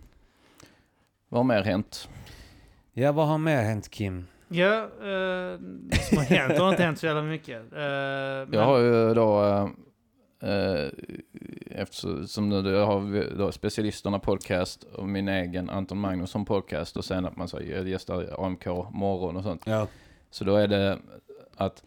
[1.29, 2.09] Vad har mer hänt?
[2.93, 4.27] Ja, vad har mer hänt Kim?
[4.55, 5.59] Ja, eh,
[6.09, 7.57] som har hänt har inte hänt så jävla mycket.
[7.73, 10.89] Eh, men, Jag har ju då, eh, eh,
[11.71, 17.05] eftersom nu jag har vi- då specialisterna podcast och min egen Anton Magnusson podcast och
[17.05, 19.63] sen att man så gästar AMK morgon och sånt.
[19.67, 19.87] Ja.
[20.31, 20.99] Så då är det
[21.57, 21.83] att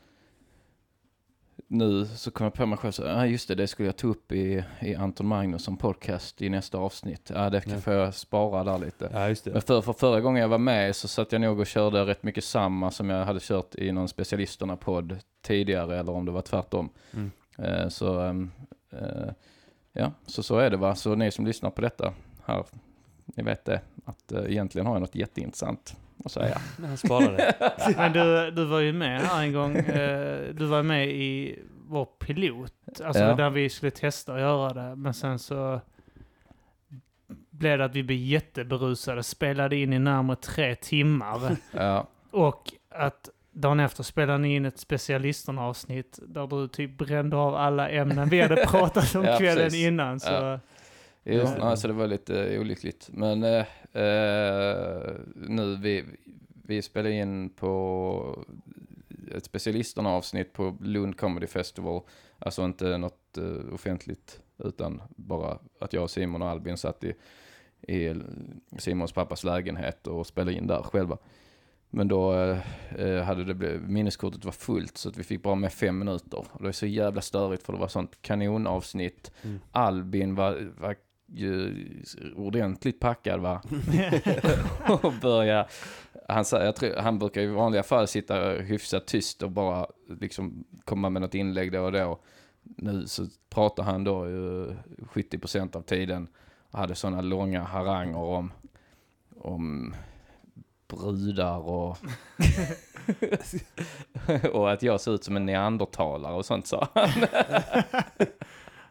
[1.67, 4.07] nu så kommer jag på mig själv så, ja just det, det skulle jag ta
[4.07, 7.31] upp i, i Anton Magnusson podcast i nästa avsnitt.
[7.33, 7.77] Ja, det Ja.
[7.77, 9.09] får jag spara där lite.
[9.13, 9.61] Ja, just Men det.
[9.61, 12.43] för, för förra gången jag var med så satt jag nog och körde rätt mycket
[12.43, 16.89] samma som jag hade kört i någon specialisterna-podd tidigare, eller om det var tvärtom.
[17.13, 17.31] Mm.
[17.57, 18.51] Eh, så, ehm,
[18.91, 19.29] eh,
[19.93, 20.95] ja, så så är det va.
[20.95, 22.13] Så ni som lyssnar på detta
[22.45, 22.63] här,
[23.25, 26.61] ni vet det, att eh, egentligen har jag något jätteintressant att säga.
[26.81, 27.55] Han sparar det.
[27.97, 29.75] men du, du var ju med här en gång.
[29.75, 32.73] eh, du var med i vår pilot.
[33.05, 33.35] Alltså Ja.
[33.35, 34.95] där vi skulle testa att göra det.
[34.95, 35.81] Men sen så
[37.49, 39.23] blev det att vi blev jätteberusade.
[39.23, 41.57] Spelade in i närmare tre timmar.
[41.71, 47.55] Ja, Och att dagen efter spelade ni in ett specialisterna-avsnitt där du typ brände av
[47.55, 49.85] alla ämnen vi hade pratat om Ja, kvällen precis.
[49.85, 50.19] innan.
[50.19, 50.59] Så Ja.
[51.29, 53.09] Jo, alltså det var lite eh, olyckligt.
[53.13, 53.65] Men eh,
[54.03, 56.03] eh, nu, vi,
[56.63, 58.45] vi spelar in på
[59.35, 62.01] ett specialisterna avsnitt på Lund Comedy Festival.
[62.39, 67.13] Alltså inte något eh, offentligt, utan bara att jag, Simon och Albin satt i,
[67.93, 68.15] i
[68.77, 71.17] Simons pappas lägenhet och spelade in där själva.
[71.89, 72.59] Men då eh,
[72.95, 76.37] eh, hade det blivit, minneskortet var fullt så att vi fick bara med fem minuter.
[76.37, 79.31] Och det var så jävla störigt för det var sånt kanonavsnitt.
[79.43, 79.59] Mm.
[79.71, 80.95] Albin var, var
[82.35, 83.61] ordentligt packad va.
[85.01, 85.67] och börja,
[86.27, 91.09] han, jag tror, han brukar i vanliga fall sitta hyfsat tyst och bara liksom komma
[91.09, 92.19] med något inlägg då och då.
[92.63, 94.75] Nu så pratar han då ju
[95.13, 96.27] 70% av tiden
[96.71, 98.51] och hade sådana långa haranger om,
[99.35, 99.95] om
[100.87, 101.97] brudar och...
[104.53, 107.11] och att jag ser ut som en neandertalare och sånt sa han.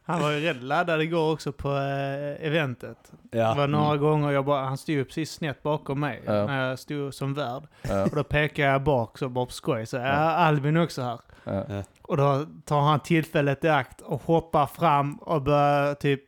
[0.07, 3.13] Han var ju rätt laddad igår också på eh, eventet.
[3.23, 3.55] Det Ja.
[3.55, 6.33] var några gånger jag bara, han stod ju precis snett bakom mig Ja.
[6.47, 7.63] när jag stod som värd.
[7.83, 10.13] Ja, Och då pekade jag bak så bara på skoj, så ja, Ja.
[10.15, 11.19] Albin också här.
[11.45, 11.83] ja.
[12.03, 16.21] Och då tar han tillfället i akt och hoppar fram och börjar typ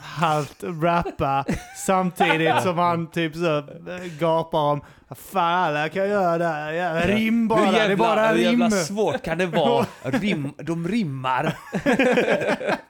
[0.00, 1.44] halvt rappa
[1.86, 4.80] samtidigt som han typ så eh, gapar om
[5.16, 7.06] fan jag kan göra det här?
[7.06, 8.70] Rim bara, det är bara hur jävla rim.
[8.70, 9.86] svårt kan det vara?
[10.02, 11.56] Rim, de rimmar.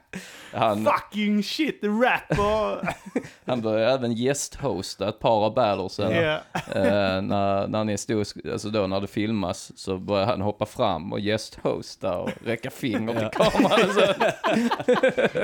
[0.55, 2.87] Han, Fucking shit, rap och...
[3.45, 6.11] han började även gästhosta ett par av battlesen.
[6.11, 6.33] Ja.
[6.75, 11.13] Eh, när, när ni stod, alltså då när det filmas så började han hoppa fram
[11.13, 14.01] och gästhosta och räcka finger till kameran så.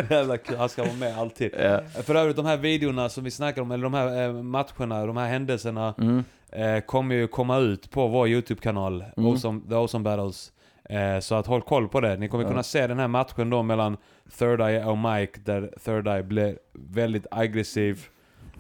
[0.14, 1.52] Jävla kul, han ska vara med alltid.
[1.60, 1.82] Ja.
[2.04, 5.18] För övrigt de här videorna som vi snackar om, eller de här eh, matcherna, de
[5.18, 6.24] här händelserna Mm.
[6.52, 9.30] eh, kommer ju komma ut på vår YouTube-kanal, Mm.
[9.32, 10.52] awesome, The Awesome Battles.
[10.90, 12.18] Eh, så att håll koll på det.
[12.18, 13.98] Ni kommer kunna se den här matchen då mellan
[14.38, 18.06] Third Eye och Mike, där Third Eye blev väldigt aggressiv.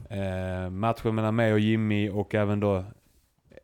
[0.09, 2.83] Eh, matchen mellan mig och Jimmy och även då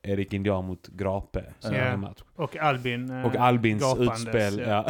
[0.03, 1.43] Erik Indian mot Grape.
[1.61, 2.19] Det match.
[2.35, 3.09] Och Albin.
[3.11, 4.85] eh, Och Albins gapandes, utspel, ja.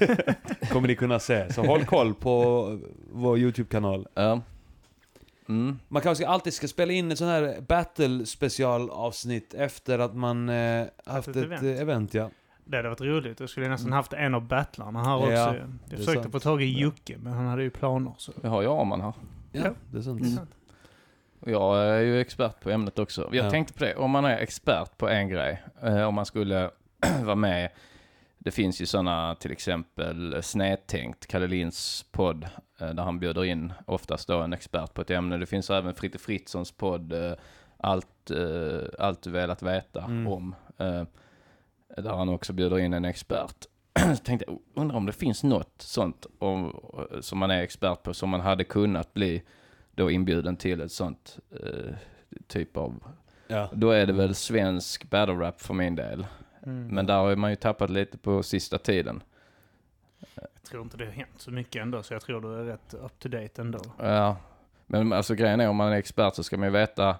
[0.00, 0.34] ja.
[0.72, 1.52] kommer ni kunna se.
[1.52, 2.78] Så håll koll på
[3.12, 4.08] vår YouTube-kanal.
[4.14, 4.40] Ja.
[5.48, 5.78] Mm.
[5.88, 10.86] Man kanske alltid ska spela in ett sån här battle specialavsnitt efter att man eh,
[11.04, 11.62] haft ett ett, event.
[11.80, 12.30] event ja.
[12.70, 13.40] Det hade varit roligt.
[13.40, 15.30] Jag skulle nästan haft en av battlarna här också.
[15.32, 15.54] Ja,
[15.90, 16.32] Jag försökte sant.
[16.32, 18.12] få tag i Jocke, men han hade ju planer.
[18.18, 18.32] Så.
[18.42, 19.12] Vi har ju Arman här.
[19.52, 19.70] Ja, Ja.
[19.92, 20.20] det är sant.
[20.20, 20.46] Mm.
[21.46, 23.28] Jag är ju expert på ämnet också.
[23.32, 23.50] Jag Ja.
[23.50, 26.70] tänkte på det, om man är expert på en grej, eh, om man skulle
[27.24, 27.70] vara med,
[28.38, 32.48] det finns ju sådana till exempel Snedtänkt, Kalle Linds podd,
[32.80, 35.36] eh, där han bjuder in oftast då en expert på ett ämne.
[35.36, 37.32] Det finns även Fritte Fritzons podd, eh,
[37.76, 38.30] allt,
[38.98, 40.26] allt du velat veta Mm.
[40.26, 40.54] om,
[41.96, 43.66] där han också bjuder in en expert.
[43.98, 46.80] Så tänkte jag, undrar om det finns något sånt om,
[47.20, 49.42] som man är expert på, som man hade kunnat bli
[49.94, 51.94] då inbjuden till ett sånt eh,
[52.46, 53.02] typ av...
[53.46, 53.70] Ja.
[53.72, 56.26] Då är det väl svensk battle rap för min del.
[56.62, 56.88] Mm.
[56.88, 59.22] Men där har man ju tappat lite på sista tiden.
[60.34, 62.94] Jag tror inte det har hänt så mycket ändå, så jag tror du är rätt
[62.94, 63.80] up to date ändå.
[63.98, 64.36] Ja,
[64.86, 67.16] men alltså grejen är om man är expert så ska man ju veta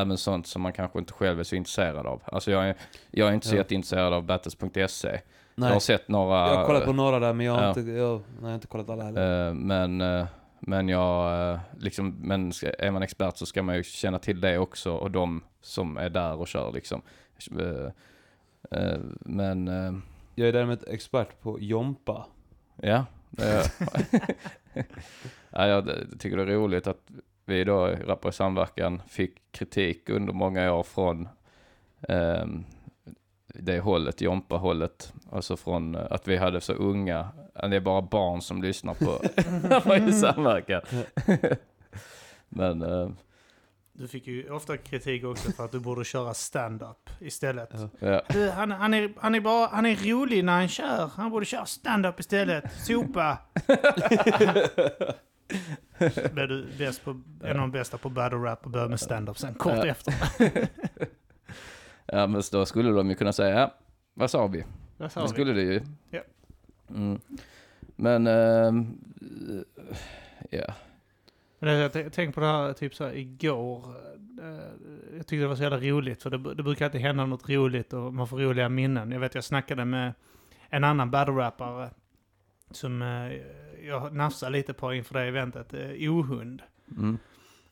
[0.00, 2.22] även sånt som man kanske inte själv är så intresserad av.
[2.24, 2.76] Alltså jag är,
[3.10, 3.58] jag är inte så Ja.
[3.58, 5.08] jätteintresserad av battles.se.
[5.08, 5.20] Jag
[5.54, 5.72] Nej.
[5.72, 6.36] har sett några...
[6.48, 7.68] Jag har kollat på några där men jag har, Ja.
[7.68, 9.48] inte, jag, nej, jag har inte kollat alla heller.
[9.48, 10.26] Eh, men, eh,
[10.60, 14.40] men jag, eh, liksom, men ska, är man expert så ska man ju känna till
[14.40, 17.02] det också och de som är där och kör liksom.
[19.20, 20.02] Men,
[20.34, 22.26] Jag är däremot expert på Jompa.
[22.76, 23.04] ja.
[25.50, 27.00] ja, jag tycker det är roligt att
[27.44, 31.28] vi då i Rappar i samverkan fick kritik under många år från
[32.08, 32.44] eh,
[33.46, 35.12] det hållet, Jompa-hållet.
[35.32, 39.22] Alltså från eh, att vi hade så unga, det är bara barn som lyssnar på
[39.68, 40.82] Rappar i samverkan.
[42.48, 43.10] Men, eh,
[43.92, 47.70] Du fick ju ofta kritik också för att du borde köra stand-up istället.
[47.98, 48.22] Ja.
[48.28, 51.10] Du, han, han, är, han, är bara, han är rolig när han kör.
[51.16, 52.64] Han borde köra stand-up istället.
[52.72, 53.38] Sopa!
[56.32, 57.10] Blev du bäst på,
[57.44, 59.86] en av de bästa på battle rap och började med stand-up sen kort Ja.
[59.86, 60.14] efter.
[62.06, 63.74] ja, men då skulle de ju kunna säga, ja,
[64.14, 64.64] vad sa vi?
[64.96, 65.32] Vad sa Det vi?
[65.32, 65.80] skulle det ju.
[66.10, 66.20] Ja.
[66.90, 67.20] Mm.
[67.96, 68.98] Men, ehm,
[70.50, 70.74] ja.
[71.58, 73.84] Men det- jag t- tänkte på det här typ så här igår.
[74.42, 77.48] Eh, Jag tyckte det var så jävla roligt för det, det brukar alltid hända något
[77.48, 79.12] roligt och man får roliga minnen.
[79.12, 80.12] Jag vet jag snackade med
[80.68, 81.90] en annan battle-rappare
[82.76, 83.32] som eh,
[83.86, 86.62] jag nafsade lite på inför det eventet, eh, Ohund.
[86.90, 87.18] Mm.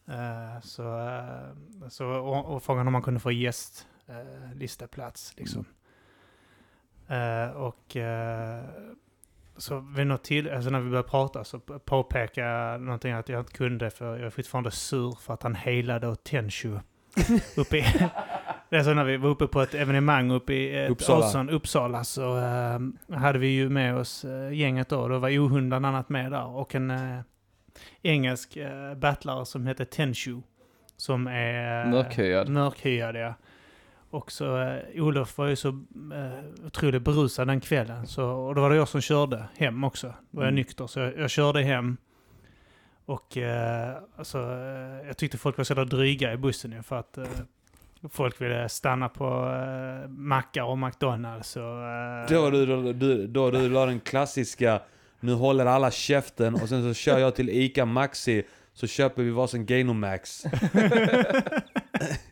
[0.07, 0.83] Eh, Så,
[1.89, 3.87] så, och, och frågan om man kunde få gäst
[4.55, 5.65] listaplats liksom.
[7.09, 7.97] Eh, och
[9.57, 13.41] så vid något till, alltså när vi började prata så påpekade jag någonting att jag
[13.41, 16.79] inte kunde för jag är fortfarande sur för att han heilade och Tenshu.
[17.57, 17.85] uppe i,
[18.71, 21.25] det är så när vi var uppe på ett evenemang uppe i ett Uppsala.
[21.27, 25.09] Uppsala, Uppsala så eh, hade vi ju med oss eh, gänget då.
[25.09, 27.19] Då var Ohund bland annat med där och en eh,
[28.03, 30.41] engelsk eh, battlare som heter Tenshu.
[30.97, 31.85] Som är...
[31.87, 32.49] eh, Mörkhyad.
[32.49, 33.35] Mörkhyad, ja.
[34.11, 38.07] Och så eh, Olof var ju så eh, otroligt berusad den kvällen.
[38.07, 40.07] Så, och då var det jag som körde hem också.
[40.07, 40.55] Då var jag Mm.
[40.55, 41.97] nykter, så jag, jag körde hem.
[43.05, 44.39] Och eh, alltså,
[45.07, 47.25] jag tyckte folk var så jävla dryga i bussen för att eh,
[48.13, 51.63] folk ville stanna på eh, mackar och McDonalds och...
[51.63, 54.81] Eh, Då du, då, du, då du la den klassiska
[55.21, 58.43] Nu håller alla käften och sen så kör jag till ICA Maxi
[58.75, 60.45] Så köper vi varsin Gainomax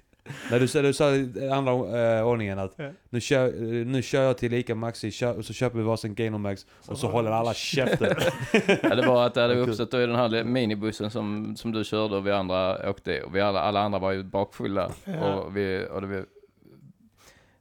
[0.50, 1.72] När du, du sa i andra
[2.18, 2.90] eh, ordningen att Ja.
[3.10, 3.52] nu, kör,
[3.84, 7.08] nu kör jag till Ica Maxi kö, och så köper vi varsin Gainomax och så
[7.08, 8.16] håller alla käften.
[8.82, 11.84] Ja, det var att det hade uppstått då i den här minibussen som, som du
[11.84, 14.90] körde och vi andra åkte och vi alla, alla andra var ju bakfulla.
[15.04, 15.34] Ja.
[15.34, 16.24] Och vi, och det,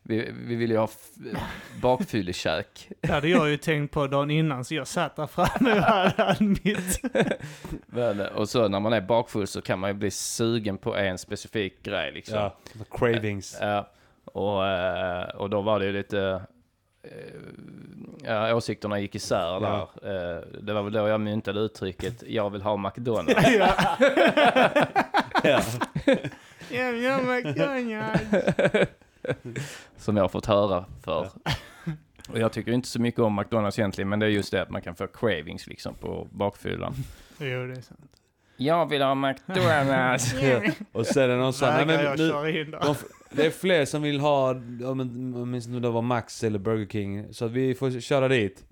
[0.07, 0.89] vi, vi, vi ville ju ha
[1.81, 2.89] bakfyllekäk.
[3.01, 5.83] Det hade jag ju tänkt på dagen innan, så jag satt där framme och
[6.25, 7.01] hade mitt.
[7.85, 11.17] Men, och så när man är bakfull så kan man ju bli sugen på en
[11.17, 12.35] specifik grej liksom.
[12.37, 12.57] ja,
[12.91, 13.57] cravings.
[13.61, 13.89] Ja,
[14.25, 16.41] och, eh, och då var det ju lite...
[17.03, 17.11] eh,
[18.23, 19.67] Ja, åsikterna gick isär där.
[19.67, 19.89] Ja.
[20.03, 23.33] Eh, Det var väl då jag myntade uttrycket “jag vill ha McDonalds”.
[23.59, 23.73] ja,
[25.43, 25.61] Ja.
[26.69, 28.21] ja, ja, McDonalds.
[29.97, 31.29] som jag har fått höra för.
[32.29, 34.69] Och jag tycker inte så mycket om McDonalds egentligen, men det är just det att
[34.69, 36.93] man kan få cravings liksom på bakfyllan.
[37.39, 38.11] Jo, det är sant.
[38.57, 40.35] Jag vill ha McDonalds!
[40.91, 42.95] Och sen är det någon sån, nej, men jag nu, in de,
[43.31, 47.45] det är fler som vill ha, om om det var Max eller Burger King, så
[47.45, 48.63] att vi får köra dit.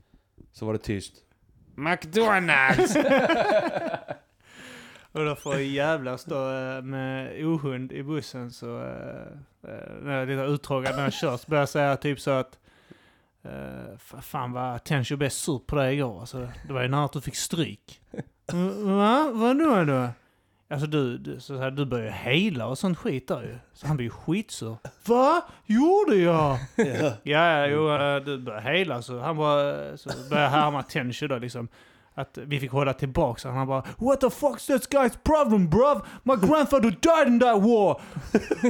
[0.54, 1.14] Så var det tyst.
[1.76, 2.96] McDonalds!
[5.16, 9.22] Och då får jag jävlas då eh, med ohund i bussen så eh,
[9.74, 12.32] eh, när jag är lite uttråkad när jag kör så börjar jag säga typ så
[12.32, 12.60] att
[13.98, 16.48] fa- Fan vad Tencho blev sur på dig igår alltså.
[16.68, 18.02] Det var ju nära att du fick stryk.
[18.54, 19.32] "Mm, Va?
[19.34, 20.08] Vadå då?
[20.70, 23.56] Alltså du, du, så här, du började hejla och sånt skit där ju.
[23.74, 24.78] Så han blev ju skitsur.
[25.06, 25.42] Va?
[25.66, 26.58] Gjorde jag?
[26.76, 27.14] ja.
[27.24, 27.88] Ja, jo,
[28.26, 31.68] du började hejla så han bara, så började härma Tencho då liksom.
[32.18, 36.02] Att vi fick hålla tillbaka så han bara What the fuck's this guy's problem bruv?
[36.24, 38.02] My grandfather died in that war!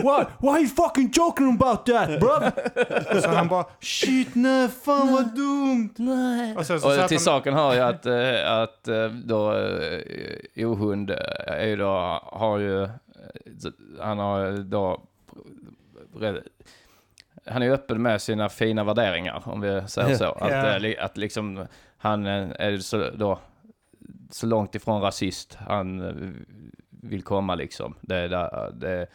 [0.04, 0.28] What?
[0.40, 2.52] Why are you fucking joking about that bruv?
[3.16, 5.90] Och så han bara Shit nej, fan vad dumt!
[5.96, 6.56] Nej.
[6.58, 10.02] Och sen så Och till han- saken hör jag att, eh, att eh, då eh,
[10.68, 11.10] ohund
[11.48, 11.90] är ju då,
[12.32, 12.88] har ju,
[14.02, 15.02] han har ju då,
[17.46, 20.26] han är öppen med sina fina värderingar om vi säger så.
[20.32, 21.68] Att, li- att liksom
[22.06, 23.40] han eh, är så, då,
[24.32, 26.14] så långt ifrån rasist han eh,
[26.90, 27.96] vill komma liksom.
[28.02, 29.08] Det, det, det,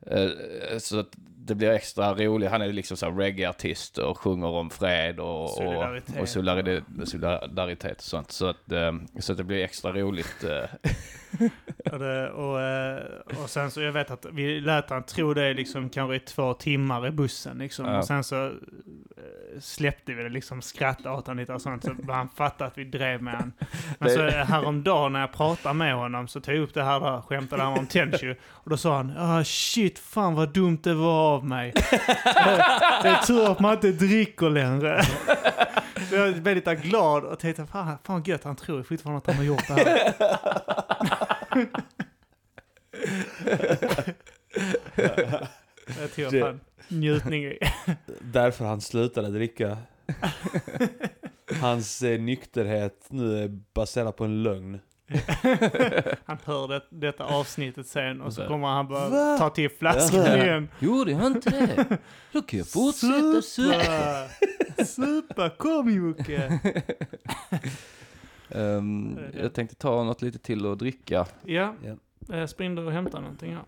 [0.00, 1.16] eh, så att
[1.48, 2.50] det blir extra roligt.
[2.50, 6.20] Han är liksom så reggae-artist och sjunger om fred och, och, Solidaritet.
[6.20, 8.30] och solidaritet, solidaritet och sånt.
[8.32, 10.44] Så att, eh, så att det blir extra roligt.
[10.44, 10.64] eh.
[11.92, 13.02] Och, det, och, eh,
[13.42, 16.54] och sen så, jag vet att vi lät han tro det liksom kanske i två
[16.54, 17.86] timmar i bussen liksom.
[17.86, 17.98] Ja.
[17.98, 18.52] Och sen så eh,
[19.60, 21.84] släppte vi det liksom, skrattade åt honom lite och sånt.
[21.84, 23.52] Så han fattade att vi drev med han.
[23.98, 27.20] Men så häromdagen när jag pratade med honom så tog jag upp det här där,
[27.20, 28.34] skämtade han om Tenchu.
[28.48, 31.72] Och då sa han, ah shit, fan vad dumt det var av mig.
[33.02, 35.02] det är tur att man inte dricker längre.
[36.08, 39.36] Så jag blev lite glad och tänkte, fan, fan gött, han tror fortfarande att han
[39.36, 40.14] har gjort det här.
[46.00, 47.58] Jag tog Det- fan njutning i.
[48.20, 49.78] Därför han slutade dricka.
[51.60, 54.80] Hans eh, nykterhet nu är baserad på en lögn.
[56.24, 58.48] Han hör det, detta avsnittet sen och så Va?
[58.48, 59.38] kommer han bara Va?
[59.38, 60.36] ta till flaskan Ja.
[60.44, 60.68] igen.
[60.78, 61.98] Gjorde jag inte det?
[62.32, 64.28] Då kan jag fortsätta supa.
[64.84, 65.50] Supa!
[65.50, 66.60] Kom Jocke!
[68.50, 71.26] Um, jag tänkte ta något lite till och dricka.
[71.44, 71.74] Ja,
[72.32, 73.64] eh, spring du och hämta någonting här.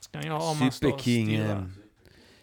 [0.00, 1.24] Ska jag om man står och stirrar.
[1.26, 1.72] Superkingen.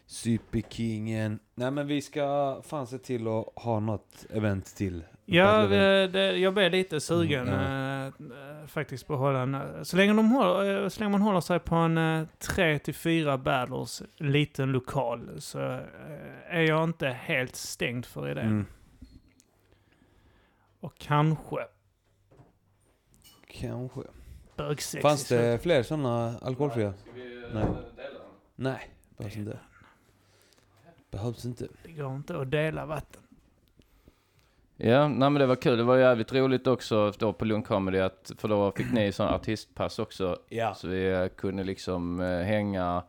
[0.06, 1.40] Superkingen.
[1.56, 5.04] Nej men vi ska fan se till att ha något event till.
[5.26, 8.14] Ja, det, det, jag blev lite sugen Mm,
[8.62, 9.56] eh, faktiskt på att hålla en...
[9.56, 13.38] eh, Så länge, de håller, så länge man håller sig på en tre till fyra
[13.38, 15.60] battles, liten lokal, så
[16.48, 18.46] är jag inte helt stängd för idén.
[18.46, 18.66] Mm.
[20.80, 21.58] Och kanske
[23.48, 24.02] Kanske.
[24.56, 26.94] bögsex Fanns det fler sådana alkoholfria?
[27.54, 27.66] Nej.
[27.96, 28.20] dela
[28.56, 29.60] Nej, behövs inte.
[31.12, 31.68] Behövs inte.
[31.84, 33.22] Det går inte att dela vatten.
[34.78, 35.78] Ja, nej men det var kul.
[35.78, 39.28] Det var jävligt roligt också då på Lund Comedy att, för då fick ni sån
[39.28, 40.40] artistpass också.
[40.50, 40.74] Ja.
[40.74, 43.04] Så vi eh, kunde liksom eh, hänga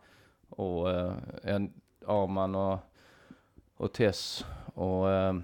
[0.49, 1.73] och eh, en,
[2.07, 2.79] Arman och,
[3.77, 5.35] och Tess och, eh,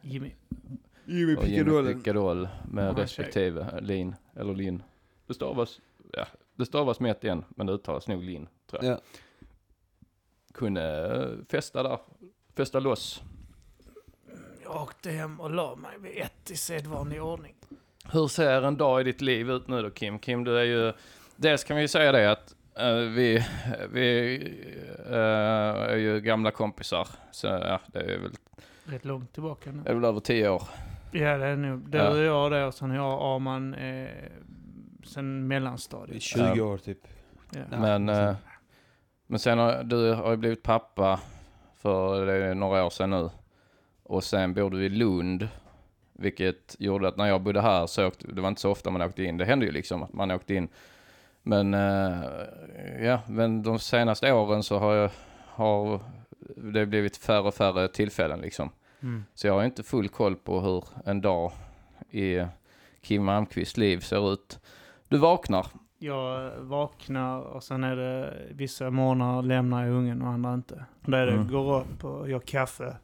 [0.00, 0.32] Jimmy.
[1.04, 4.82] Jimmy och Jimmy Pickadoll med Och hans respektive Lin, eller Lin.
[5.26, 5.80] Det stavas,
[6.12, 8.92] ja, det stavas med ett en, men det uttalas nog Lin, tror jag.
[8.92, 8.98] Ja.
[10.54, 11.98] Kunde eh, festa där,
[12.54, 13.22] festa loss.
[14.68, 17.54] Jag åkte hem och la mig vid ett i sedvanlig ordning.
[18.12, 20.18] Hur ser en dag i ditt liv ut nu då Kim?
[20.18, 20.92] Kim, du är ju...
[21.36, 23.46] Dels kan vi ju säga det att eh, vi,
[23.92, 24.36] vi
[25.06, 25.16] eh,
[25.90, 27.08] är ju gamla kompisar.
[27.30, 28.32] Så ja, det är väl,
[28.84, 29.82] Rätt långt tillbaka nu.
[29.82, 30.62] det är väl över tio år.
[31.12, 31.90] Ja, det är nog.
[31.90, 32.16] Det Ja.
[32.16, 34.08] är jag det och sen har jag Arman eh,
[35.04, 36.22] sen mellanstadiet.
[36.22, 36.98] 20 år typ.
[37.54, 37.60] Ja.
[37.70, 37.78] Ja.
[37.80, 38.34] Men, eh,
[39.26, 41.20] Men sen har du har ju blivit pappa
[41.76, 43.30] för det är några år sedan nu.
[44.08, 45.48] Och sen bor du i Lund.
[46.12, 49.02] Vilket gjorde att när jag bodde här så åkte, det var inte så ofta man
[49.02, 49.36] åkte in.
[49.36, 50.68] Det hände ju liksom att man åkte in.
[51.42, 52.24] Men eh,
[53.00, 55.10] ja, men de senaste åren så har, jag,
[55.46, 56.00] har
[56.56, 58.70] det blivit färre och färre tillfällen liksom.
[59.02, 59.24] Mm.
[59.34, 61.52] Så jag har inte full koll på hur en dag
[62.10, 62.44] i
[63.00, 64.58] Kim Malmqvists liv ser ut.
[65.08, 65.66] Du vaknar.
[65.98, 70.84] Jag vaknar och sen är det vissa morgnar lämnar jag ungen och andra inte.
[71.00, 71.48] Då är det Mm.
[71.52, 72.96] går upp och gör kaffe.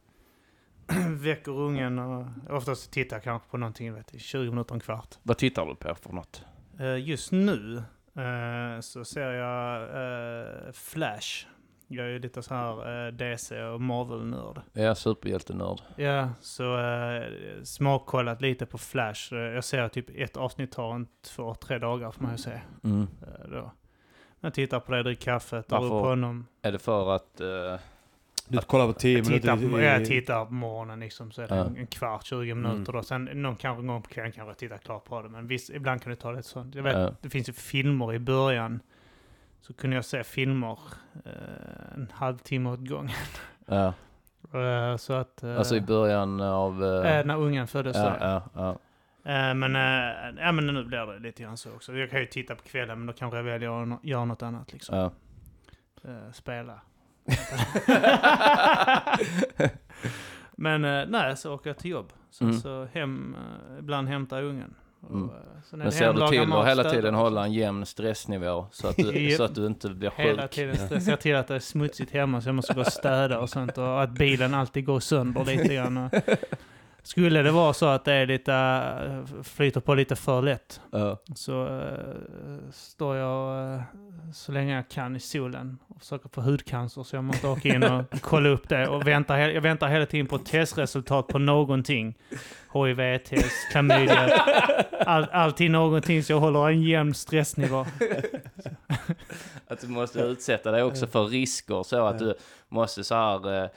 [1.09, 5.19] Väcker ungen och oftast tittar jag kanske på någonting vet, i 20 minuter, en kvart.
[5.23, 6.45] Vad tittar du på för något?
[6.81, 7.83] Eh, Just nu
[8.17, 11.47] eh, så ser jag eh, Flash.
[11.89, 14.61] Jag är ju lite så här DC och Marvel-nörd.
[14.75, 15.81] Är superhjältenörd.
[15.97, 16.79] Ja, så
[17.65, 19.35] smakkollat lite på Flash.
[19.35, 22.61] Jag ser typ ett avsnitt tar en två, tre dagar för mig att se.
[22.85, 23.07] Mm.
[23.51, 23.73] Då.
[24.41, 25.99] Jag tittar på det, dricker kaffe, tar Varför?
[25.99, 26.47] upp honom.
[26.63, 27.41] Är det för att...
[28.53, 29.77] Du kollar på 10 Jag tittar, minuter.
[29.79, 31.65] på, jag tittar på morgonen liksom, så är det Ja.
[31.77, 33.03] en, kvart, 20 minuter då.
[33.03, 35.29] Sen någon kanske en gång på kvällen kanske jag tittar klart på det.
[35.29, 36.75] Men visst, ibland kan det ta lite sånt.
[36.75, 37.15] Jag vet, Ja.
[37.21, 38.81] det finns ju filmer i början.
[39.61, 40.79] Så kunde jag se filmer
[41.25, 43.11] eh, en halvtimme åt gången.
[43.67, 43.95] ja.
[44.55, 45.43] Eh, så att...
[45.43, 46.85] eh, Alltså i början av...
[46.85, 47.97] eh, eh, när ungen föddes.
[47.97, 48.71] ja, ja, ja.
[49.33, 51.93] Eh, men, eh, ja, men nu blir det lite grann så också.
[51.97, 54.73] Jag kan ju titta på kvällen men då kanske jag väljer att göra något annat
[54.73, 54.97] liksom.
[54.99, 55.11] ja.
[56.05, 56.81] Eh, spela.
[60.57, 62.13] men eh, nej, så åker jag till jobb.
[62.31, 62.61] Sen Mm.
[62.61, 64.75] så hem, eh, ibland hämtar ungen.
[65.01, 65.29] Och, Mm.
[65.29, 65.35] eh,
[65.71, 67.45] sen är Men det ser hem, du laga till mat, att hela städa tiden hålla
[67.45, 69.37] en jämn stressnivå så att du, Japp.
[69.37, 70.51] så att du inte blir Hela sjuk?
[70.51, 71.07] tiden stress.
[71.07, 73.79] Jag till att det är smutsigt hemma så jag måste gå och städa och sånt.
[73.79, 75.97] Och att bilen alltid går sönder lite grann.
[75.97, 76.13] Och
[77.03, 81.19] skulle det vara så att det är lite, eh, flyter på lite för lätt Ja.
[81.35, 83.81] så eh, står jag eh,
[84.35, 87.83] så länge jag kan i solen och försöker få hudcancer så jag måste åka in
[87.83, 88.89] och kolla upp det.
[88.89, 92.15] Och väntar, jag väntar hela tiden på testresultat på någonting.
[92.75, 94.27] HIV-test, klamydia,
[95.07, 97.87] all, alltid någonting så jag håller en jämn stressnivå.
[99.69, 102.35] Att du måste utsätta dig också för risker så att du
[102.69, 103.71] måste så här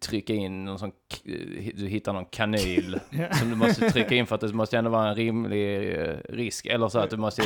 [0.00, 1.30] trycka in någon sån, k-
[1.74, 3.00] du hittar någon kanyl
[3.38, 6.66] som du måste trycka in för att det måste ändå vara en rimlig eh, risk.
[6.66, 7.42] Eller så att du måste,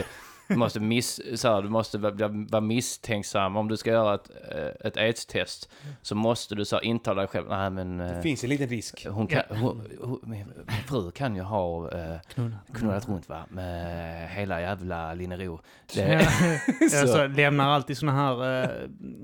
[0.48, 3.56] du måste, miss, så här, du måste vara, vara misstänksam.
[3.56, 5.68] Om du ska göra ett, eh, ett aids-test
[6.02, 8.68] så måste du så här, intala dig själv, nej men Det eh, finns en liten
[8.68, 9.06] risk.
[9.10, 12.56] hon kan, hon, hon, min min fru kan ju ha eh, Knulla.
[12.74, 15.60] knullat runt va, med hela jävla Linnero.
[15.94, 16.12] Ja, Det,
[16.80, 18.62] jag så, så lämnar alltid såna här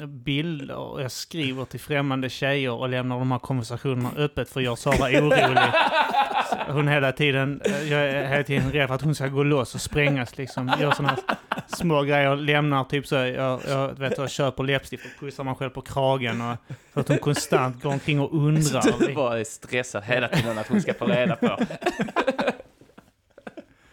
[0.00, 4.60] eh, bilder och jag skriver till främmande tjejer och lämnar de här konversationerna öppet för
[4.60, 5.58] att göra Sara orolig.
[6.72, 9.42] Så Hon hela tiden, eh, jag är hela tiden rädd för att hon ska gå
[9.42, 10.74] loss och sprängas liksom.
[10.80, 11.18] Gör här
[11.66, 15.70] små grejer, lämnar typ så, jag, jag, vet, jag köper läppstift och pussar mig själv
[15.70, 16.56] på kragen och
[16.92, 19.06] för att hon konstant går omkring och så undrar.
[19.06, 21.58] du bara är stressad hela tiden att hon ska få reda på.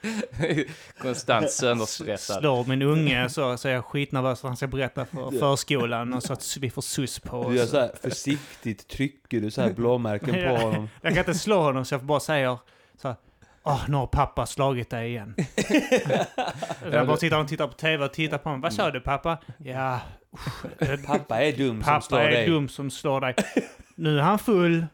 [1.02, 2.40] Konstant sönderstressad.
[2.40, 6.24] Slår min unge så, så är jag skitnervös att han ska berätta för förskolan och
[6.24, 7.70] så att vi får sus på Du gör oss.
[7.70, 10.90] så här försiktigt, trycker du så här blåmärken på honom.
[11.02, 12.58] Jag kan inte slå honom så jag bara säger
[13.02, 13.18] så här,
[13.64, 15.36] Åh, nu har pappa slagit dig igen.
[16.92, 18.62] jag bara sitter och tittar på tv och tittar på honom.
[18.62, 19.38] Vad sa du pappa?
[19.58, 20.00] Ja,
[20.82, 22.48] usch, Pappa är dum som pappa slår är dig.
[22.50, 23.36] dum som slår dig.
[23.96, 24.86] Nu är han full.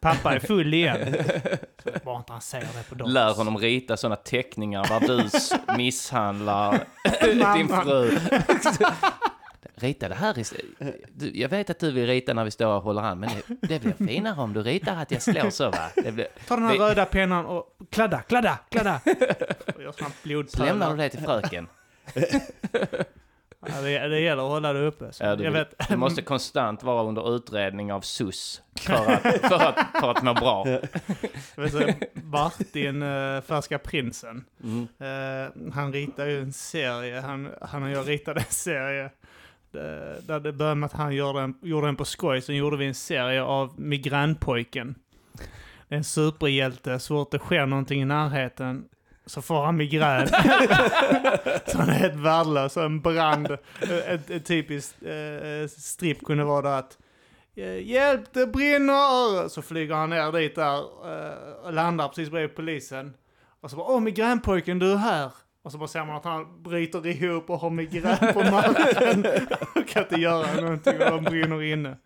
[0.00, 0.98] Pappa är full igen.
[1.84, 3.14] Så bara inte han säger det på dagis.
[3.14, 5.28] Lär honom rita sådana teckningar där du
[5.76, 6.80] misshandlar
[7.56, 8.18] din fru.
[9.80, 10.44] Rita det här
[11.32, 13.30] Jag vet att du vill rita när vi står och håller hand, men
[13.60, 15.90] det, det blir finare om du ritar att jag slår så va?
[15.96, 19.00] Det blir, Ta den här Vi- röda pennan och kladda, kladda, kladda.
[19.76, 20.10] Och gör såna
[20.48, 20.96] så lämnar du blodpölar.
[20.96, 21.68] det till fröken.
[23.66, 25.12] Ja, det, det gäller att hålla det uppe.
[25.12, 25.88] Så Ja, du, jag vet.
[25.88, 30.34] du måste konstant vara under utredning av SUS för att, för att, för att må
[30.34, 30.66] bra.
[32.12, 34.44] Martin, uh, Färska Prinsen.
[34.62, 34.88] Mm.
[34.98, 39.10] Eh, han ritade ju en serie, han, han och jag ritade en serie.
[40.26, 42.86] Där det började med att han gjorde en, gjorde en på skoj, sen gjorde vi
[42.86, 44.94] en serie av migränpojken.
[45.88, 48.84] Det är en superhjälte, så fort det sker någonting i närheten
[49.28, 50.28] så får han migrän.
[51.66, 52.76] så han är helt värdelös.
[52.76, 53.50] En brand,
[54.06, 56.98] ett, ett typiskt eh, stripp kunde vara då att
[57.56, 59.48] eh, Hjälp, det brinner!
[59.48, 63.14] Så flyger han ner dit där eh, och landar precis bredvid polisen.
[63.60, 65.32] Och så bara, åh migränpojken, du är här.
[65.62, 69.26] Och så bara ser man att han bryter ihop och har migrän på marken.
[69.74, 71.96] och kan inte göra någonting och de brinner inne.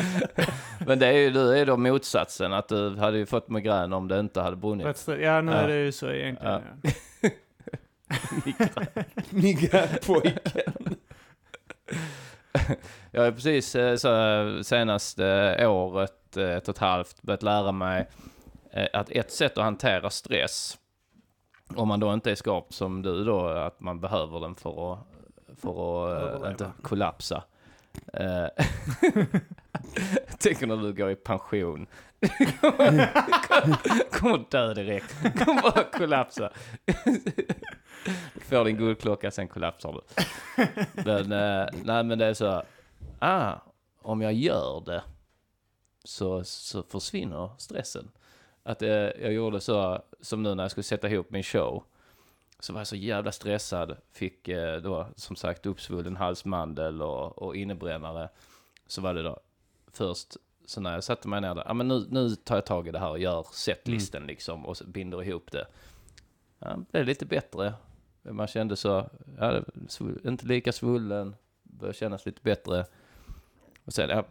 [0.86, 4.08] Men det är ju, du är då motsatsen, att du hade ju fått migrän om
[4.08, 5.06] det inte hade brunnit.
[5.06, 6.62] Ja, nu är det ju så egentligen.
[6.82, 6.90] Ja.
[7.22, 7.30] Ja.
[9.30, 10.96] Migränpojken.
[13.10, 18.08] jag har precis eh, så, senaste året, eh, ett och ett halvt, börjat lära mig
[18.72, 20.78] eh, att ett sätt att hantera stress,
[21.76, 24.98] om man då inte är skapt som du då, att man behöver den för att,
[25.60, 26.14] för
[26.44, 27.44] att inte kollapsa.
[28.12, 28.46] Eh,
[30.38, 31.86] Tänk när du går i pension.
[34.10, 35.22] Kommer dö direkt.
[35.22, 36.52] Kommer bara kollapsa.
[38.40, 40.00] Får din guldklocka, sen kollapsar du.
[41.04, 42.62] Men, eh, nej men det är så,
[43.18, 43.54] ah,
[44.02, 45.02] om jag gör det
[46.04, 48.10] så, så försvinner stressen.
[48.62, 51.84] Att eh, jag gjorde så, som nu när jag skulle sätta ihop min show.
[52.62, 57.56] Så var jag så jävla stressad, fick eh, då som sagt uppsvullen halsmandel och, och
[57.56, 58.28] innebrännare.
[58.86, 59.40] Så var det då
[59.92, 60.36] först,
[60.66, 62.90] så när jag satte mig ner där, ja men nu, nu tar jag tag i
[62.90, 65.66] det här och gör setlisten liksom och binder ihop det.
[66.58, 67.74] Ja, det blev lite bättre.
[68.22, 69.62] Man kände så, ja,
[70.24, 72.84] inte lika svullen, började kännas lite bättre.
[73.84, 74.24] Och sen, ja,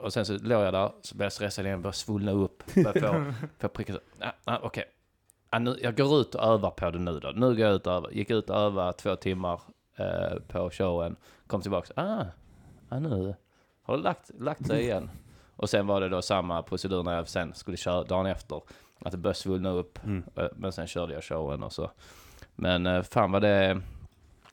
[0.00, 3.00] och sen så låg jag där, så började jag stressa igen, började svullna upp, började
[3.00, 4.84] få, få pricka så, ja, ja, okej.
[5.50, 7.30] Ja, nu, jag går ut och övar på det nu då.
[7.34, 8.10] Nu går jag ut och övar.
[8.10, 9.60] Gick ut och övade två timmar
[9.96, 11.16] eh, på showen.
[11.46, 11.92] Kom tillbaka.
[11.96, 12.24] Ah,
[12.88, 13.34] ja, nu
[13.82, 15.10] har det lagt, lagt sig igen.
[15.56, 18.62] Och sen var det då samma procedur när jag sen skulle köra dagen efter.
[18.98, 20.04] Att det började svullna upp.
[20.04, 20.24] Mm.
[20.36, 21.90] Eh, Men sen körde jag showen och så.
[22.54, 23.80] Men eh, fan vad det...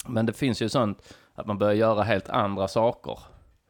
[0.07, 3.19] Men det finns ju sånt att man börjar göra helt andra saker.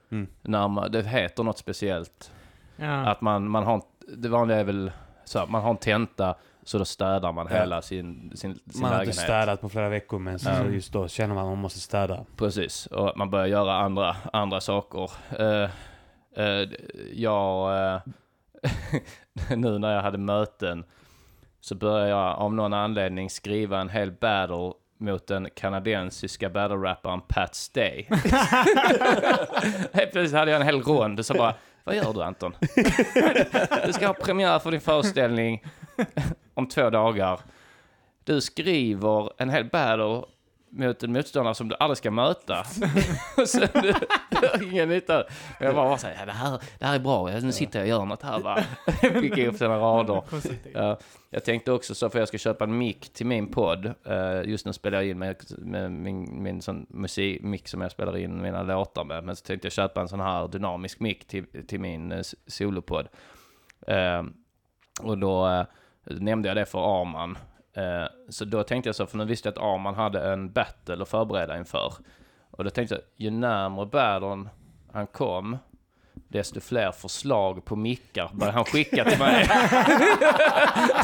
[0.10, 0.28] Mm.
[0.42, 2.32] När man, det heter något speciellt.
[2.76, 3.10] Ja.
[3.10, 3.82] Att man, man har,
[4.18, 4.92] det vanliga är väl
[5.26, 6.36] så här, man har en tenta
[6.66, 7.56] så då städar man Ja.
[7.58, 9.16] hela sin, sin, sin Man har inte lägenhet.
[9.16, 10.66] städat på flera veckor men så Ja.
[10.66, 12.26] just då känner man att man måste städa.
[12.38, 15.12] Precis, och man börjar göra andra, andra saker.
[15.40, 15.70] Eh,
[16.44, 16.70] eh,
[17.14, 18.02] jag, eh,
[19.58, 20.84] nu när jag hade möten
[21.62, 27.56] så började jag av någon anledning skriva en hel battle mot den kanadensiska battle-rapparen Pat
[27.56, 28.06] Stay.
[29.94, 31.54] Helt plötsligt hade jag en hel rond, så bara,
[31.84, 32.54] vad gör du Anton?
[33.86, 35.64] du ska ha premiär för din föreställning
[36.54, 37.40] om två dagar.
[38.24, 40.24] Du skriver en hel battle
[40.74, 42.60] mot en motståndare som du aldrig ska möta.
[43.38, 43.96] och sen, det,
[44.30, 45.24] det har ingen nytta.
[45.60, 47.84] Men Jag bara så här, ja, det här, det här är bra, nu sitter jag
[47.84, 48.64] och gör något här va.
[49.22, 50.24] Fick ihop sina rader.
[50.74, 51.00] Ja,
[51.30, 53.86] jag tänkte också så, för jag ska köpa en mick till min podd.
[53.86, 57.92] Eh, just nu spelar jag in med, med min, min sån musik, mick som jag
[57.92, 59.24] spelar in mina låtar med.
[59.24, 63.08] Men så tänkte jag köpa en sån här dynamisk mick till, till min uh, solopodd.
[63.88, 64.24] Eh,
[65.02, 65.66] och då
[66.06, 67.38] nämnde jag det för Arman.
[67.74, 71.02] Eh, så då tänkte jag så, för nu visste jag att Arman hade en battle
[71.02, 71.94] att förbereda inför.
[72.52, 74.50] Och då tänkte jag, ju närmare battlen
[74.94, 75.58] han kom,
[76.14, 79.46] desto fler förslag på mickar började han skicka till mig.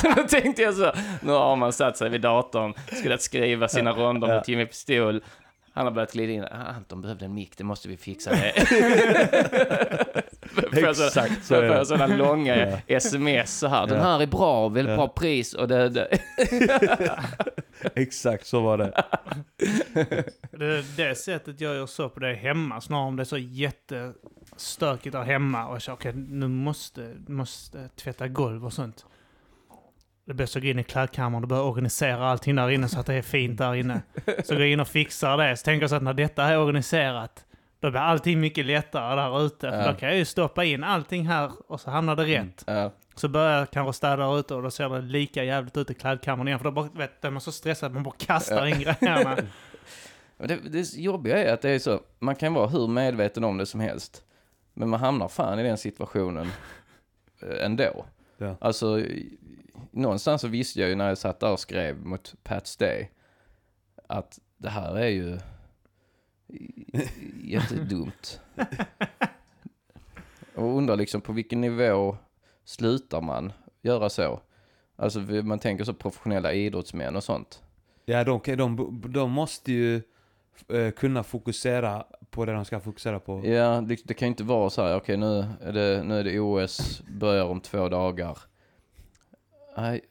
[0.01, 0.91] så då tänkte jag så,
[1.21, 5.23] nu har man satt sig vid datorn, skulle skriva sina ronder med Jimmy Pistol.
[5.73, 8.53] Han har börjat glida in, ah, Anton behövde en mick, det måste vi fixa det.
[10.71, 11.67] Så- Exakt så är det.
[11.67, 14.03] jag sådana långa sms så här, den Ja.
[14.03, 14.95] här är bra, väldigt Ja.
[14.97, 16.17] bra pris och det, det.
[17.95, 19.03] Exakt så var det.
[20.51, 25.11] Det, det sättet jag gör så på det hemma, snarare om det är så jättestökigt
[25.13, 29.05] där hemma och jag känner okej, nu måste, måste tvätta golv och sånt.
[30.29, 32.99] Det är bäst att gå in i klädkammaren och börja organisera allting där inne så
[32.99, 34.01] att det är fint där inne.
[34.43, 35.57] Så går jag in och fixar det.
[35.57, 37.45] Så tänker jag så att när detta är organiserat,
[37.79, 39.71] då blir allting mycket lättare där ute.
[39.71, 39.91] För Ja.
[39.91, 42.63] då kan jag ju stoppa in allting här och så hamnar det rätt.
[42.67, 42.91] Ja.
[43.15, 45.93] Så börjar jag kanske städa där ute och då ser det lika jävligt ut i
[45.93, 46.59] klädkammaren igen.
[46.59, 49.37] För då bara, vet, är man så stressad att man bara kastar in grejerna.
[50.37, 53.65] Det, det jobbiga är att det är så, man kan vara hur medveten om det
[53.65, 54.23] som helst.
[54.73, 56.47] Men man hamnar fan i den situationen
[57.41, 58.05] eh, ändå.
[58.37, 58.55] Ja.
[58.61, 59.01] Alltså,
[59.91, 63.11] någonstans så visste jag ju när jag satt där och skrev mot Pat's Day
[64.07, 65.39] att det här är ju
[67.43, 68.41] jättedumt.
[70.55, 72.17] Och undrar liksom på vilken nivå
[72.63, 74.41] slutar man göra så?
[74.95, 77.63] Alltså man tänker så professionella idrottsmän och sånt.
[78.05, 80.01] Ja, de, de, de måste ju
[80.67, 83.45] eh, kunna fokusera på det de ska fokusera på.
[83.45, 86.23] Ja, det, det kan ju inte vara så här, okej nu, är det, nu är
[86.23, 88.37] det OS, börjar om två dagar.
[89.77, 90.01] Nej,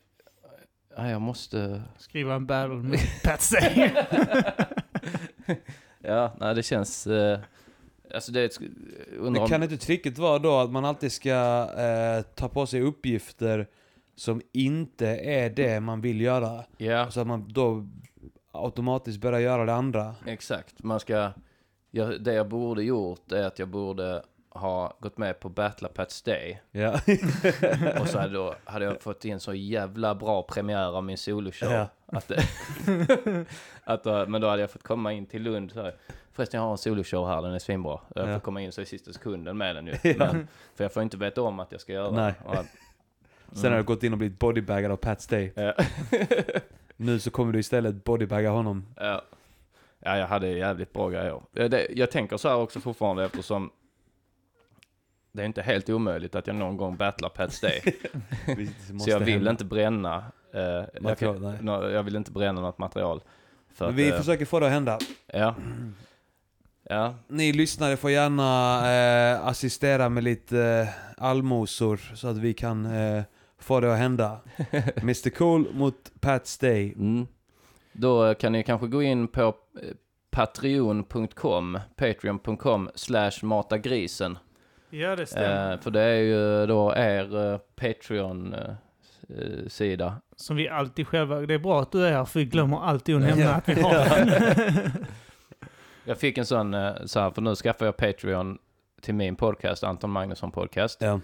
[0.99, 1.83] nej jag måste...
[1.99, 3.57] Skriva en battle med Patsy.
[6.01, 7.07] Ja, nej det känns...
[7.07, 7.39] Eh,
[8.15, 8.59] alltså det är ett...
[9.13, 11.31] Undrar Men om, kan inte tricket vara då att man alltid ska
[11.77, 13.67] eh, ta på sig uppgifter
[14.17, 16.65] som inte är det man vill göra?
[16.77, 17.89] Ja, Så att man då
[18.53, 20.15] automatiskt börjar göra det andra.
[20.27, 20.83] exakt.
[20.83, 21.33] Man ska...
[21.91, 24.23] Ja, det jag borde gjort är att jag borde
[24.59, 26.61] ha gått med på Battla Pats Day.
[26.71, 27.01] Ja.
[28.01, 31.73] Och så hade, då, hade jag fått in så jävla bra premiär av min soloshow.
[31.73, 31.87] Ja.
[32.07, 32.31] Att,
[33.85, 35.95] att, då- men då hade jag fått komma in till Lund så här.
[36.33, 38.01] Förresten jag har en soloshow här, den är svinbra.
[38.15, 38.41] Jag får Ja.
[38.41, 39.95] komma in så i sista sekunden med den ju.
[40.03, 40.15] Ja.
[40.19, 42.35] Men, för jag får inte veta om att jag ska göra Nej.
[42.45, 42.67] Och att-
[43.53, 45.51] Sen har du gått in och blivit bodybaggad av Pat Stay.
[45.55, 45.75] Ja.
[46.97, 48.87] Nu så kommer du istället bodybagga honom.
[48.97, 49.23] Ja.
[50.01, 51.41] ja, jag hade jävligt bra grejer.
[51.53, 53.71] Det, jag tänker så här också fortfarande eftersom
[55.39, 57.81] det är inte helt omöjligt att jag någon gång battlar Pat Stay.
[58.47, 59.51] Vi måste så jag vill hända.
[59.51, 60.25] inte bränna,
[60.55, 63.21] eh, jag, Material, nå- jag vill inte bränna något material.
[63.79, 64.99] Men att, vi eh, försöker få det att hända.
[65.33, 65.55] Ja.
[66.91, 72.87] Ja, Ni lyssnare får gärna eh, assistera med lite eh, allmosor så att vi kan
[72.87, 73.23] eh,
[73.59, 74.41] få det att hända.
[74.97, 76.93] Mr Cool mot Pat Stay.
[76.93, 77.27] Mm.
[77.93, 79.53] Då kan ni kanske gå in på eh,
[80.31, 84.39] patreon.com, patreon.com slash matagrisen.
[84.91, 85.73] Ja, det stämmer.
[85.73, 90.15] Eh, för det är ju då er eh, Patreon-sida.
[90.37, 91.41] Som vi alltid själva...
[91.41, 93.51] Det är bra att du är här, för vi glömmer alltid att nämna Ja.
[93.55, 94.91] att vi har den.
[96.05, 98.59] Jag fick en sån, eh, så här, för nu skaffar jag Patreon
[99.01, 101.03] till min podcast, Anton Magnusson Podcast.
[101.03, 101.21] Ja.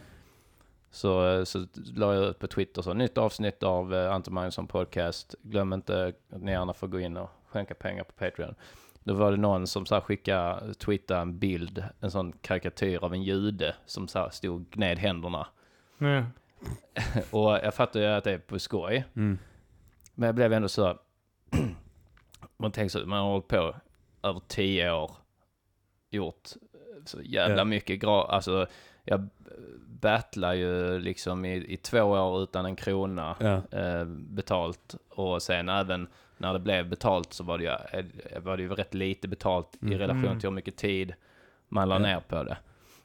[0.91, 4.67] Så, eh, så la jag ut på Twitter så, nytt avsnitt av eh, Anton Magnusson
[4.67, 5.35] Podcast.
[5.43, 8.55] Glöm inte att ni gärna får gå in och skänka pengar på Patreon.
[9.05, 13.13] Då var det någon som så här skickade, twittrade en bild, en sån karikatyr av
[13.15, 15.47] en jude som så här stod gned händerna.
[15.99, 16.25] Ja.
[17.31, 19.05] Och jag fattar ju att det är på skoj.
[19.17, 19.39] Mm.
[20.15, 20.99] Men jag blev ändå så...
[22.57, 23.75] man tänker så, man har hållit på
[24.23, 25.11] över tio år.
[26.11, 26.49] Gjort
[27.05, 27.65] så jävla Ja.
[27.65, 28.23] mycket gra...
[28.23, 28.67] Alltså,
[29.05, 29.29] jag
[29.87, 33.79] battlar ju liksom i, i två år utan en krona Ja.
[33.79, 34.95] eh, betalt.
[35.09, 36.09] Och sen även
[36.45, 38.05] när det blev betalt så var det ju, eh,
[38.43, 39.99] var det ju rätt lite betalt i Mm.
[39.99, 40.41] relation Mm.
[40.41, 41.15] till hur mycket tid
[41.69, 41.99] man la Ja.
[41.99, 42.57] ner på det.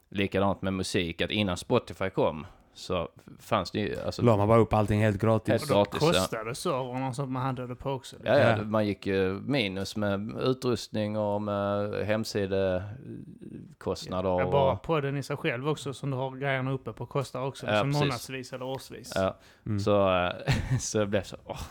[0.09, 3.09] Likadant med musik, att innan Spotify kom så
[3.39, 3.99] fanns det ju...
[4.05, 5.51] Alltså, La man bara upp allting helt gratis.
[5.51, 6.07] Helt Och då gratis, ja.
[6.07, 8.15] kostade servrarna som man hade det på också.
[8.23, 8.63] Ja, ja, Ja.
[8.63, 14.29] man gick ju minus med utrustning och med hemsidekostnader.
[14.39, 17.43] Ja, bara och, podden i sig själv också, som du har grejerna uppe på, kostar
[17.45, 19.11] också Ja, liksom månadsvis eller årsvis.
[19.15, 19.79] ja, Mm.
[19.79, 20.31] så, eh,
[20.79, 21.61] så jag blev så, åh.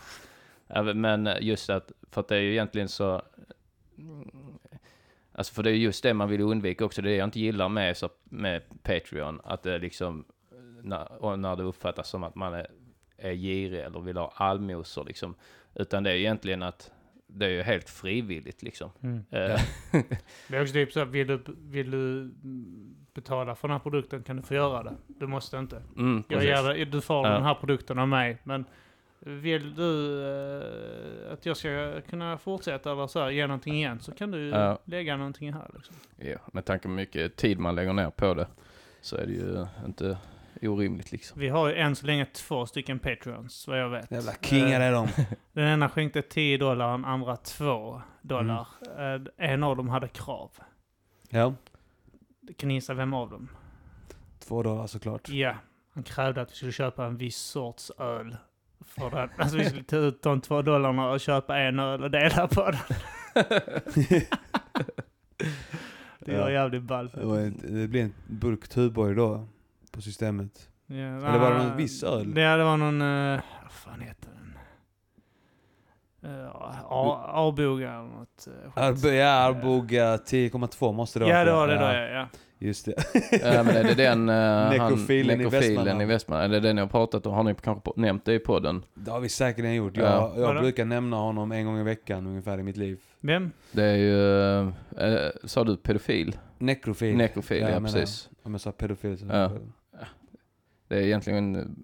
[0.95, 3.21] Men just att, för att det är ju egentligen så,
[5.31, 7.39] alltså för det är just det man vill undvika också, det är det jag inte
[7.39, 10.25] gillar med, så, med Patreon, att det liksom,
[10.83, 12.67] när, när det uppfattas som att man är,
[13.17, 15.35] är girig eller vill ha allmosor liksom,
[15.75, 16.91] utan det är egentligen att
[17.27, 18.91] det är ju helt frivilligt liksom.
[19.01, 19.17] Mm.
[19.29, 19.59] Eh,
[20.47, 22.31] Det är också typ så, här, vill du, vill du
[23.13, 24.95] betala för den här produkten kan du få göra det.
[25.07, 25.81] Du måste inte.
[25.97, 27.33] Mm, Jag ger dig, du får Ja.
[27.33, 28.65] den här produkten av mig, men
[29.19, 30.21] vill du
[31.27, 34.47] eh, att jag ska kunna fortsätta eller så här, ge någonting igen så kan du
[34.49, 34.79] Ja.
[34.85, 35.95] lägga någonting här liksom.
[36.17, 38.47] Ja, med tanke på mycket tid man lägger ner på det
[39.01, 40.17] så är det ju inte
[40.61, 41.39] orimligt liksom.
[41.39, 44.11] Vi har ju än så länge två stycken Patreons, vad jag vet.
[44.11, 45.07] Jävla kingar Eh, är de.
[45.53, 48.67] Den ena skänkte 10 dollar, den andra 2 dollar.
[48.97, 49.27] Mm.
[49.39, 50.51] Eh, En av dem hade krav.
[51.29, 51.53] Ja.
[52.57, 53.49] Kan ni gissa vem av dem?
[54.39, 55.29] Två dollar såklart.
[55.29, 55.55] Ja,
[55.93, 58.37] han krävde att vi skulle köpa en viss sorts öl.
[58.89, 59.29] För den.
[59.37, 62.71] Alltså vi skulle ta ut de två dollarna och köpa en öl och dela på
[62.71, 62.79] den.
[66.19, 66.51] Det var Ja.
[66.51, 67.13] jävligt ballt.
[67.15, 69.47] Det, var ett, det blir en burk Tuborg då.
[69.91, 70.69] På systemet.
[70.87, 72.37] Ja, Eller var det någon viss öl?
[72.37, 73.01] Ja, det var någon...
[73.01, 74.55] Uh, vad fan heter den?
[76.31, 76.55] Uh,
[77.35, 78.47] Arboga eller något.
[78.47, 81.45] Uh, Arb ja, Arboga 10,2 måste det Ja, vara.
[81.45, 82.19] det var det då, ja.
[82.19, 82.27] ja.
[82.61, 82.93] Just det.
[83.31, 84.29] Ja men är det den...
[84.29, 86.01] Uh, Nekrofilen i Västmanland.
[86.01, 86.53] i Västmanland?
[86.53, 87.33] Är det den ni har pratat om?
[87.33, 88.83] Har ni kanske nämnt det i podden?
[88.93, 89.97] Det har vi säkerligen gjort.
[89.97, 90.33] Jag, Ja.
[90.35, 90.61] jag Vadå?
[90.61, 92.99] brukar nämna honom en gång i veckan ungefär i mitt liv.
[93.21, 93.51] Vem?
[93.71, 94.59] Det är ju...
[94.97, 96.37] eh, sa du pedofil?
[96.57, 97.15] Nekrofil.
[97.17, 98.29] Nekrofil, ja, jag menar- precis.
[98.43, 99.25] Om jag sa pedofil så...
[99.25, 99.51] Ja.
[100.87, 101.75] Det är egentligen...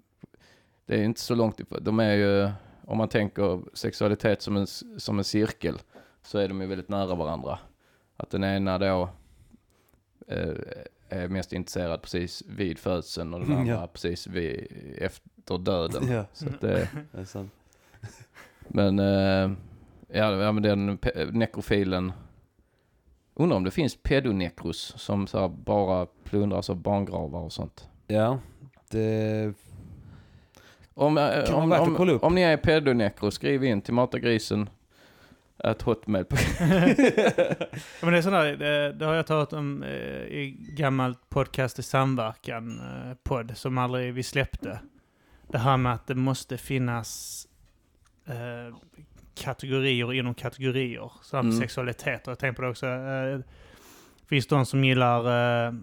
[0.86, 1.78] Det är inte så långt ifrån.
[1.84, 2.50] De är ju...
[2.84, 4.66] Om man tänker sexualitet som en,
[4.98, 5.74] som en cirkel
[6.22, 7.58] så är de ju väldigt nära varandra.
[8.16, 9.08] Att den ena då eh,
[11.08, 13.86] är mest intresserad precis vid födseln och den Mm, andra ja.
[13.92, 14.66] precis vid,
[14.98, 16.08] efter döden.
[16.08, 17.52] Ja, Så det, det är sant.
[18.68, 19.50] men, eh,
[20.08, 20.98] ja, men den
[21.32, 22.12] nekrofilen.
[23.34, 27.88] Undrar om det finns pedonekros som så bara plundras av barngravar och sånt.
[28.06, 28.38] Ja,
[28.90, 29.52] det...
[30.94, 34.70] Om, eh, om, om, om ni är pedonekro, skriv in till matagrisen
[35.58, 36.24] at hotmail.
[36.30, 41.78] Ja, men det är sådär, det, det har jag talat om eh, i gammalt podcast
[41.78, 44.80] i samverkan, eh, podd, som aldrig vi släppte.
[45.48, 47.46] Det här med att det måste finnas
[48.26, 48.76] eh,
[49.34, 51.10] kategorier inom kategorier.
[51.32, 51.58] Med Mm.
[51.60, 52.26] sexualitet.
[52.26, 52.86] Och jag tänker på det också.
[52.86, 53.40] Eh,
[54.28, 55.26] finns de som gillar
[55.66, 55.74] eh,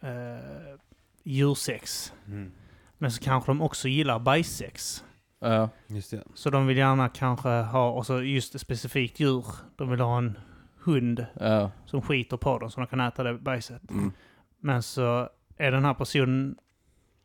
[0.00, 0.74] eh,
[1.22, 2.12] djursex.
[2.26, 2.52] Mm.
[2.98, 5.04] Men så kanske de också gillar bajssex.
[5.40, 6.22] Ja, Just det.
[6.34, 9.44] Så de vill gärna kanske ha, och så just specifikt djur.
[9.76, 10.38] De vill ha en
[10.82, 11.70] hund Ja.
[11.86, 13.90] som skiter på dem så de kan äta det bajset.
[13.90, 14.12] Mm.
[14.60, 16.56] Men så är den här personen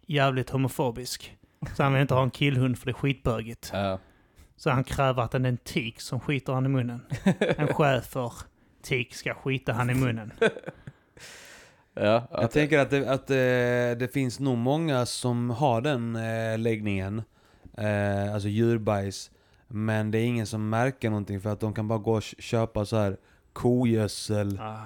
[0.07, 1.37] jävligt homofobisk.
[1.75, 3.69] Så han vill inte ha en killhund för det är skitbögigt.
[3.73, 3.99] Ja.
[4.57, 7.01] Så han kräver att den är en tik som skiter han i munnen.
[7.39, 8.33] En schäfer
[8.81, 10.31] tik ska skita han i munnen.
[11.97, 16.15] Ja, Jag att, tänker att, det, att eh, det finns nog många som har den
[16.15, 17.21] eh, läggningen.
[17.77, 19.31] Eh, alltså djurbajs.
[19.67, 22.85] Men det är ingen som märker någonting för att de kan bara gå och köpa
[22.85, 23.17] så här
[23.53, 24.59] kogödsel.
[24.61, 24.85] Ah.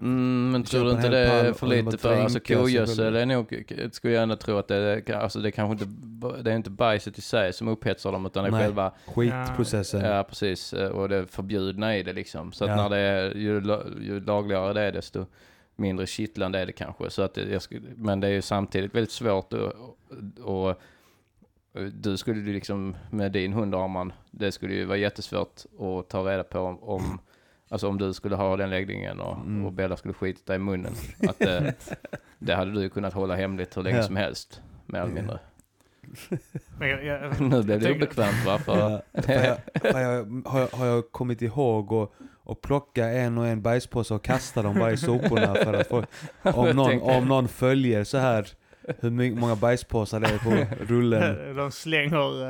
[0.00, 4.14] mm, men tror du inte det är för lite för, alltså kogödsel är nog, skulle
[4.14, 7.20] jag ändå tro att det är, alltså det kanske inte, det är inte bajset i
[7.20, 8.62] sig som upphetsar dem utan det är Nej.
[8.62, 10.00] själva, Skitprocessen.
[10.00, 12.52] ja precis, och det förbjudna i det liksom.
[12.52, 12.76] Så att Ja.
[12.76, 13.54] när det är, ju,
[14.00, 15.26] ju lagligare det är desto
[15.76, 17.10] mindre kittlande är det kanske.
[17.10, 19.60] Så att jag skulle, men det är ju samtidigt väldigt svårt att,
[20.40, 20.80] och, och
[21.92, 26.30] du skulle ju liksom med din hund Arman, det skulle ju vara jättesvårt att ta
[26.30, 27.18] reda på om, om
[27.68, 29.64] Alltså om du skulle ha den läggningen och, Mm.
[29.66, 30.92] och Bella skulle skita dig i munnen.
[31.28, 31.74] Att det,
[32.38, 34.02] det hade du kunnat hålla hemligt hur länge Ja.
[34.02, 34.62] som helst.
[34.86, 35.38] Mer eller mindre.
[36.78, 38.58] Men jag, jag, Nu blev det tänker- obekvämt va?
[38.58, 39.56] För, Ja, har, jag,
[39.92, 42.10] har, jag, har, jag, har jag kommit ihåg att
[42.44, 46.04] och plocka en och en bajspåse och kasta dem bara i soporna för att få,
[46.42, 48.48] om, någon, om någon följer så här
[49.00, 51.56] hur många bajspåsar det är på rullen.
[51.56, 52.42] de slänger,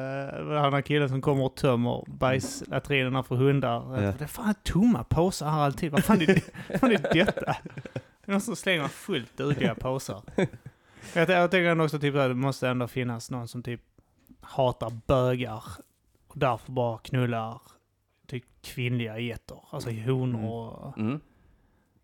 [0.46, 4.02] uh, han har killen som kommer och tömmer bajslatrinerna för hundar.
[4.02, 4.12] Ja.
[4.18, 5.92] Det är fan tomma påsar här alltid.
[5.92, 7.56] Vad fan är, det, vad fan är detta?
[7.94, 10.22] Det är någon som slänger fullt dugliga påsar.
[11.14, 13.80] Jag, jag tänker ändå också typ att det måste ändå finnas någon som typ
[14.40, 15.62] hatar bögar
[16.28, 17.60] och därför bara knullar
[18.26, 19.58] typ kvinnliga getter.
[19.70, 20.98] Alltså honor och...
[20.98, 21.20] mm.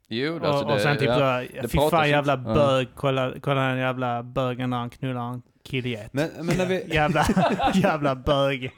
[0.08, 1.18] Jo, Och, alltså det, och sen typ ja.
[1.18, 2.54] såhär, fy fan jävla ja.
[2.54, 6.12] bög, kolla, kolla den jävla bögen när han knullar en killget.
[6.12, 7.26] Men, men när, vi, Jävla,
[7.74, 8.70] jävla bög.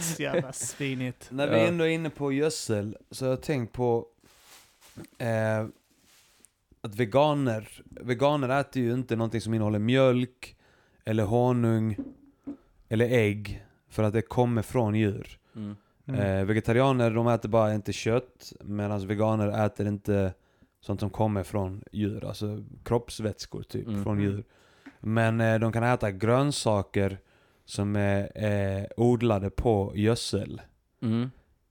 [0.00, 1.28] Så jävla svinigt.
[1.30, 1.66] när vi Ja.
[1.66, 4.06] ändå är inne på gödsel så har jag tänkt på
[5.18, 5.66] eh,
[6.82, 10.56] att veganer, veganer äter ju inte någonting som innehåller mjölk
[11.04, 11.96] eller honung
[12.88, 15.38] eller ägg för att det kommer från djur.
[15.56, 15.76] Mm.
[16.08, 16.20] Mm.
[16.20, 20.32] Eh, vegetarianer de äter bara inte kött medan veganer äter inte
[20.80, 24.04] sånt som kommer från djur, alltså kroppsvätskor typ Mm.
[24.04, 24.44] från djur.
[25.00, 27.18] Men eh, de kan äta grönsaker
[27.64, 30.60] som är eh, odlade på gödsel.
[31.02, 31.30] Mm.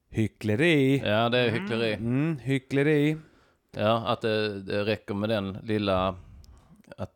[0.09, 0.97] Hyckleri.
[1.05, 1.93] Ja, det är hyckleri.
[1.93, 3.17] Mm, hyckleri.
[3.77, 6.15] Ja, att det, det räcker med den lilla...
[6.97, 7.13] Att,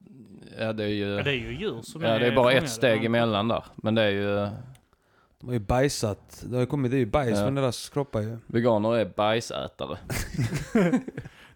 [0.60, 1.06] ja, det är ju...
[1.08, 3.64] Ja, det är ju djur som Ja, det är bara ett steg emellan där.
[3.76, 4.50] Men det är ju...
[5.40, 6.44] De har ju bajsat.
[6.50, 7.46] Det har ju kommit, det är ju bajs Ja.
[7.46, 8.38] från deras kroppar ju.
[8.48, 9.98] Veganer är bajsätare.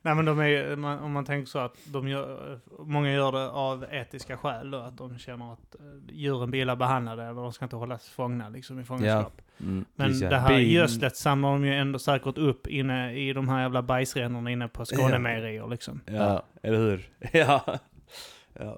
[0.08, 3.50] Nej men de är man- om man tänker så att de gör, många gör det
[3.50, 7.54] av etiska skäl då, att de känner att eh, djuren blir illa behandlade eller de
[7.54, 9.42] ska inte hållas fångna liksom i fångenskap.
[9.60, 9.86] Mm.
[9.96, 10.30] Men Precis, ja.
[10.30, 13.82] det här Bin- gödslet samlar de ju ändå säkert upp inne i de här jävla
[13.82, 16.02] bajsrännorna inne på Skånemejerier liksom.
[16.06, 16.44] Ja, Ja.
[16.64, 17.10] eller hur?
[17.34, 17.62] Ja.
[18.54, 18.78] ja.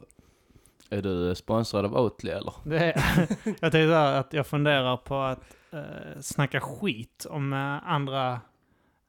[0.89, 2.53] Är du sponsrad av Oatly eller?
[2.63, 2.95] Det är,
[3.61, 5.79] jag tänkte att jag funderar på att eh,
[6.21, 8.39] snacka skit om eh, andra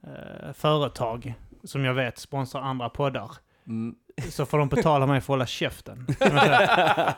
[0.02, 1.34] eh, företag
[1.64, 3.30] som jag vet sponsrar andra poddar.
[3.66, 3.94] Mm.
[4.28, 6.06] Så får de betala mig för att hålla käften.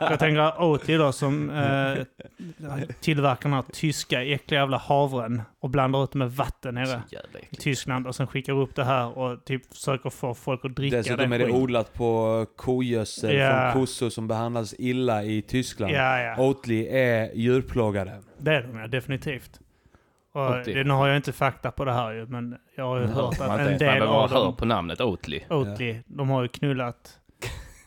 [0.01, 2.05] jag tänker Oatly då som eh,
[3.01, 7.03] tillverkar den här tyska äckliga jävla havren och blandar ut med vatten nere
[7.51, 7.57] i.
[7.57, 11.19] Tyskland och sen skickar upp det här och typ försöker få folk att dricka Dessutom
[11.19, 13.71] den är det odlat på kogödsel Ja.
[13.73, 15.93] från kossor som behandlas illa i Tyskland.
[15.93, 16.43] Ja, ja.
[16.43, 18.13] Oatly är djurplågare.
[18.39, 19.61] Det är de ja, definitivt.
[20.33, 20.85] Och Oatly.
[20.85, 23.39] nu har jag inte fakta på det här ju, men jag har ju Nu hört
[23.39, 25.41] hör att en del av hör dem, på namnet Oatly.
[25.51, 27.19] Oatly, de har ju knullat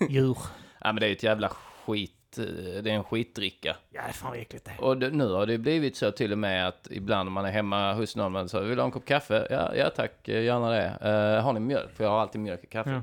[0.09, 0.37] djur.
[0.81, 2.43] Ja men det är ju ett jävla skit, eh,
[2.83, 3.75] det är en skitdricka.
[3.89, 4.83] Ja, det är fan äckligt det.
[4.83, 7.51] Och det, nu har det blivit så till och med att ibland om man är
[7.51, 9.47] hemma hos någon, man säger vill du ha en kopp kaffe?
[9.49, 10.85] Ja, ja tack, eh, gärna det.
[11.01, 11.91] Eh, har ni mjölk?
[11.95, 12.93] För jag har alltid mjölk i kaffet.
[12.93, 13.01] Ja.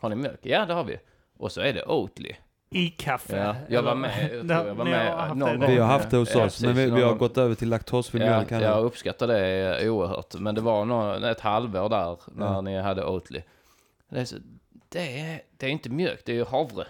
[0.00, 0.40] Har ni mjölk?
[0.42, 0.96] Ja, det har vi.
[1.38, 2.32] Och så är det Oatly.
[2.74, 3.36] I kaffe.
[3.36, 5.70] Ja, jag var med, jag tror jag var med någon gång.
[5.70, 8.20] Vi har haft det hos Ja, oss, men vi, vi har gått över till laktosfri
[8.20, 10.34] Ja, mjölk jag uppskattar det oerhört.
[10.38, 12.60] Men det var någon, ett halvår där när Ja.
[12.60, 13.42] ni hade Oatly.
[14.08, 14.36] Det är, så,
[14.88, 16.86] det, är, det är inte mjölk, det är ju havre.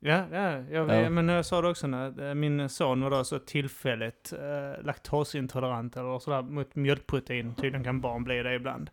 [0.00, 1.10] Ja, ja, jag, Ja.
[1.10, 5.96] men jag sa det också när eh, min son var då så tillfälligt eh, laktosintolerant
[5.96, 7.54] eller sådär mot mjölkprotein.
[7.54, 8.90] Tydligen kan barn bli det ibland.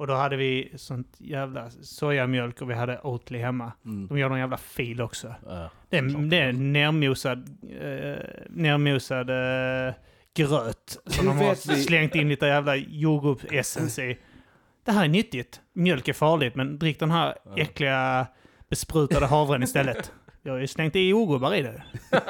[0.00, 3.72] Och då hade vi sånt jävla sojamjölk och vi hade Oatly hemma.
[3.84, 4.06] Mm.
[4.08, 5.34] De gör någon jävla fil också.
[5.46, 5.70] Ja.
[5.88, 9.94] Det är, det är nermosad, eh, nermosad eh,
[10.34, 14.18] gröt som de har slängt in lite jävla jordgubbsessens i.
[14.84, 15.60] Det här är nyttigt.
[15.72, 18.26] Mjölk är farligt, men drick den här äckliga
[18.68, 20.12] besprutade havren istället.
[20.42, 21.82] Jag har ju slängt i jordgubbar i det.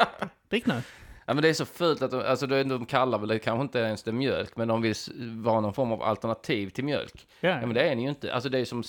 [0.48, 0.82] Drick nu.
[1.30, 3.78] Ja men det är så fult att de, alltså de, kallar väl det kanske inte
[3.78, 4.94] ens det mjölk, men de vill
[5.36, 7.26] vara någon form av alternativ till mjölk.
[7.40, 8.34] Ja, Ja men det är ni ju inte.
[8.34, 8.82] Alltså det är som,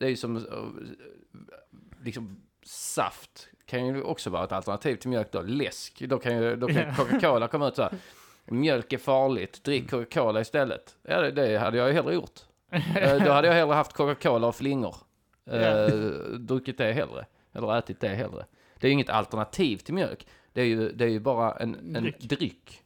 [0.00, 0.42] det är som, eh,
[2.04, 5.42] liksom saft kan ju också vara ett alternativ till mjölk då.
[5.42, 6.94] Läsk, då kan ju, då kan Ja.
[6.96, 7.92] Coca-Cola komma ut så här.
[8.44, 10.96] Mjölk är farligt, drick Coca-Cola istället.
[11.02, 12.40] Ja det, det hade jag ju hellre gjort.
[12.96, 14.96] Eh, Då hade jag hellre haft Coca-Cola och flingor.
[15.50, 15.88] Eh, Ja.
[16.38, 17.26] Druckit det hellre.
[17.52, 18.44] Eller ätit det hellre.
[18.80, 20.26] Det är ju inget alternativ till mjölk.
[20.56, 22.18] Det är ju, det är ju bara en, en Dryck.
[22.20, 22.82] dryck.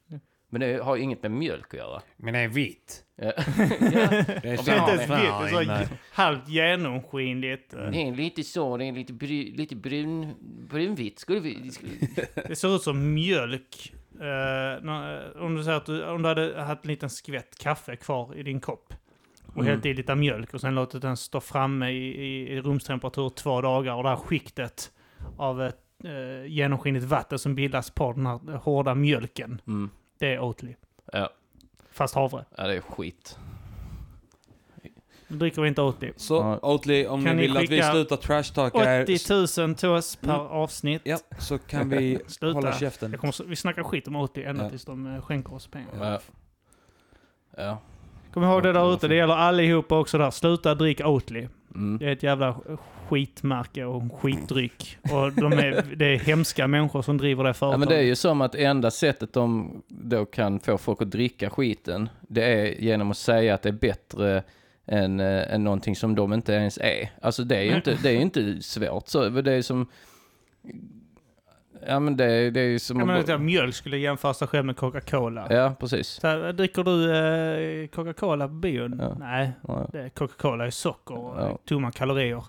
[0.49, 2.01] Men det har ju inget med mjölk att göra.
[2.17, 3.03] Men det är vitt.
[3.15, 3.23] Ja.
[3.35, 5.87] Det är inte ens vitt, det är så nej.
[6.11, 7.71] halvt genomskinligt.
[7.71, 10.33] Det är lite så, det är lite, bry, lite brun,
[10.69, 11.19] brunvitt.
[11.19, 11.71] Skulle vi...
[11.71, 11.91] Skulle,
[12.47, 13.93] Det ser ut som mjölk.
[14.81, 18.35] Nå- om du säger att du, om du hade haft en liten skvätt kaffe kvar
[18.37, 18.93] i din kopp
[19.47, 19.67] och Mm.
[19.67, 23.61] hällt i lite mjölk och sen låtit den stå framme i, i, i rumstemperatur två
[23.61, 24.91] dagar och det här skiktet
[25.37, 29.61] av ett eh, genomskinligt vatten som bildas på den här hårda mjölken.
[29.67, 29.89] mm.
[30.19, 30.75] Det är Oatly.
[31.13, 31.29] Ja.
[31.91, 32.45] Fast havre.
[32.57, 33.37] ja, det är skit.
[35.27, 36.11] Nu dricker vi inte Oatly.
[36.17, 36.59] Så Ja.
[36.71, 39.03] Oatly, om Kan ni vill att vi slutar trashtalka er...
[39.03, 40.47] 80 000 till oss per Mm.
[40.47, 41.01] avsnitt.
[41.05, 42.53] Ja, så kan vi Sluta.
[42.57, 43.17] hålla käften.
[43.17, 44.69] Kommer, vi snackar skit om Oatly ända Ja.
[44.69, 45.89] tills de eh, skänker oss pengar.
[45.99, 46.19] Ja.
[47.57, 47.77] Ja.
[48.33, 50.31] Kom ihåg det där ute, det gäller allihopa också där.
[50.31, 51.47] Sluta dricka Oatly.
[51.75, 51.97] Mm.
[51.97, 52.55] Det är ett jävla
[53.11, 54.97] skitmärke och skitdryck.
[55.01, 57.79] Och de är, det är hemska människor som driver det Ja, företaget.
[57.79, 61.49] men det är ju som att enda sättet de då kan få folk att dricka
[61.49, 64.43] skiten, det är genom att säga att det är bättre
[64.85, 67.09] än, äh, än någonting som de inte ens är.
[67.21, 69.29] Alltså det är ju inte, det är ju inte svårt så.
[69.29, 69.87] Det är som...
[71.87, 72.97] Ja men det, det är ju som...
[72.99, 75.47] Jag att menar bara- mjölk skulle jämföra sig själv med Coca-Cola.
[75.49, 76.07] Ja, precis.
[76.07, 77.15] Så här, dricker du
[77.83, 78.99] eh, Coca-Cola på bion?
[79.03, 79.15] Ja.
[79.19, 79.87] Nej, Ja.
[80.15, 81.57] Coca-Cola är socker och Ja.
[81.65, 82.43] tomma kalorier.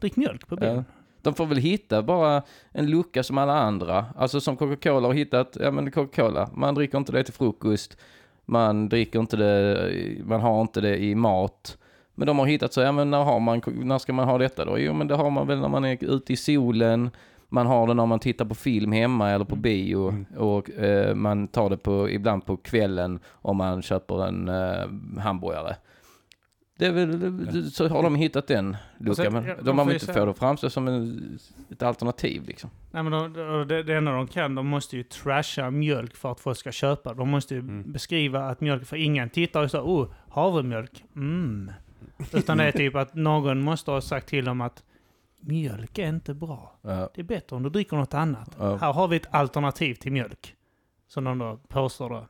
[0.00, 0.74] Drick mjölk på bion.
[0.76, 0.84] Ja.
[1.22, 2.42] De får väl hitta bara
[2.72, 4.06] en lucka som alla andra.
[4.16, 7.96] Alltså som Coca-Cola har hittat, ja men Coca-Cola, man dricker inte det till frukost,
[8.44, 9.90] man dricker inte det,
[10.24, 11.78] man har inte det i mat.
[12.14, 14.64] Men de har hittat så, ja men när, har man, när ska man ha detta
[14.64, 14.78] då?
[14.78, 17.10] Jo men det har man väl när man är ute i solen,
[17.48, 19.62] man har det när man tittar på film hemma eller på Mm.
[19.62, 20.26] bio Mm.
[20.36, 25.76] och eh, man tar det på, ibland på kvällen om man köper en eh, hamburgare.
[26.80, 30.24] Det väl, så har de hittat den luckan, men de de har väl inte få
[30.24, 31.38] det att framstå som en,
[31.70, 32.70] ett alternativ liksom.
[32.90, 36.32] Nej, men de, de, det, det enda de kan, de måste ju trasha mjölk för
[36.32, 37.14] att folk ska köpa.
[37.14, 37.92] De måste ju Mm.
[37.92, 41.72] beskriva att mjölk, för ingen tittar och så, oh, havremjölk, mm.
[42.32, 44.82] Utan det är typ att någon måste ha sagt till dem att
[45.40, 46.78] mjölk är inte bra.
[46.82, 48.56] Ja, Det är bättre om du dricker något annat.
[48.58, 48.76] Ja.
[48.76, 50.54] Här har vi ett alternativ till mjölk.
[51.08, 52.26] Som de då påstår då.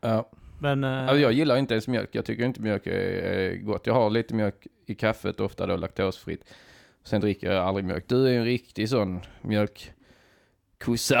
[0.00, 0.28] ja.
[0.58, 0.84] Men...
[0.84, 2.08] Eh, alltså, jag gillar inte ens mjölk.
[2.12, 3.86] Jag tycker inte mjölk är, gott.
[3.86, 6.44] Jag har lite mjölk i kaffet, ofta då laktosfritt.
[7.04, 8.04] Sen dricker jag aldrig mjölk.
[8.08, 11.20] Du är ju en riktig sån mjölkkossa.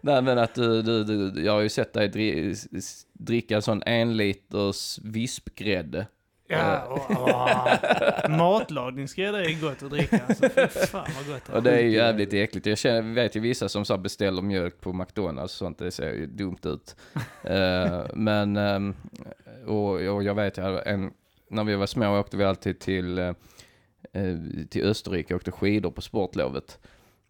[0.00, 2.54] Nej men att du, du, du, jag har ju sett dig
[3.12, 6.06] dricka en sån en liters vispgrädde.
[6.50, 10.20] Ja, och, åh, matlagningsgrädde är gott att dricka.
[10.28, 12.66] Alltså, fy fan vad gott Och det är ju jävligt äckligt.
[12.66, 15.78] Jag känner, vet ju vissa som så beställer mjölk på McDonalds och sånt.
[15.78, 16.96] Det ser ju dumt ut.
[17.42, 18.94] Eh, men, ehm,
[19.66, 21.12] och, och jag vet en,
[21.48, 23.32] när vi var små åkte vi alltid till, eh,
[24.12, 24.36] eh,
[24.70, 26.78] till Österrike och åkte skidor på sportlovet.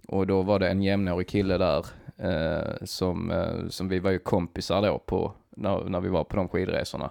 [0.09, 1.87] Och då var det en jämnårig kille där
[2.19, 6.37] eh, som, eh, som vi var ju kompisar då på, när, när vi var på
[6.37, 7.11] de skidresorna.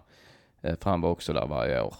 [0.62, 1.96] Eh, för han var också där varje år.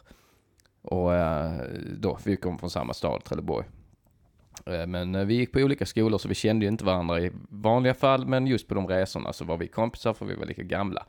[0.82, 1.62] Och eh,
[1.98, 3.66] då, vi kom från samma stad, Trelleborg.
[4.66, 7.94] Eh, Men vi gick på olika skolor så vi kände ju inte varandra i vanliga
[7.94, 11.06] fall, men just på de resorna så var vi kompisar för vi var lika gamla.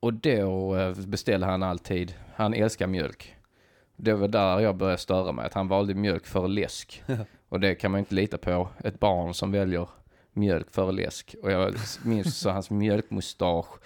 [0.00, 0.76] Och då
[1.06, 3.36] beställde han alltid, han älskar mjölk.
[3.96, 7.02] Det var där jag började störa mig, att han valde mjölk före läsk.
[7.48, 9.88] Och det kan man inte lita på, ett barn som väljer
[10.32, 11.34] mjölk före läsk.
[11.42, 11.74] Och jag
[12.04, 13.78] minns så hans mjölkmustasch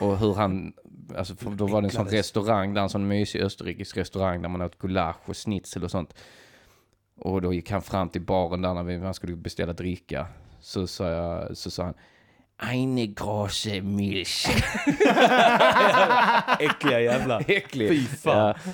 [0.00, 0.72] och hur han,
[1.16, 4.62] alltså då var det en sån restaurang, där en sån mysig österrikisk restaurang där man
[4.62, 6.14] åt gulasch och schnitzel och sånt.
[7.20, 10.26] Och då gick han fram till baren där när vi, han skulle beställa dricka.
[10.60, 11.94] Så sa, jag, så sa han
[12.72, 14.48] Eine große Milch.
[16.60, 17.40] Äckliga jävla.
[17.40, 17.92] Äckligt.
[17.92, 18.54] Fy fan.
[18.64, 18.72] Ja,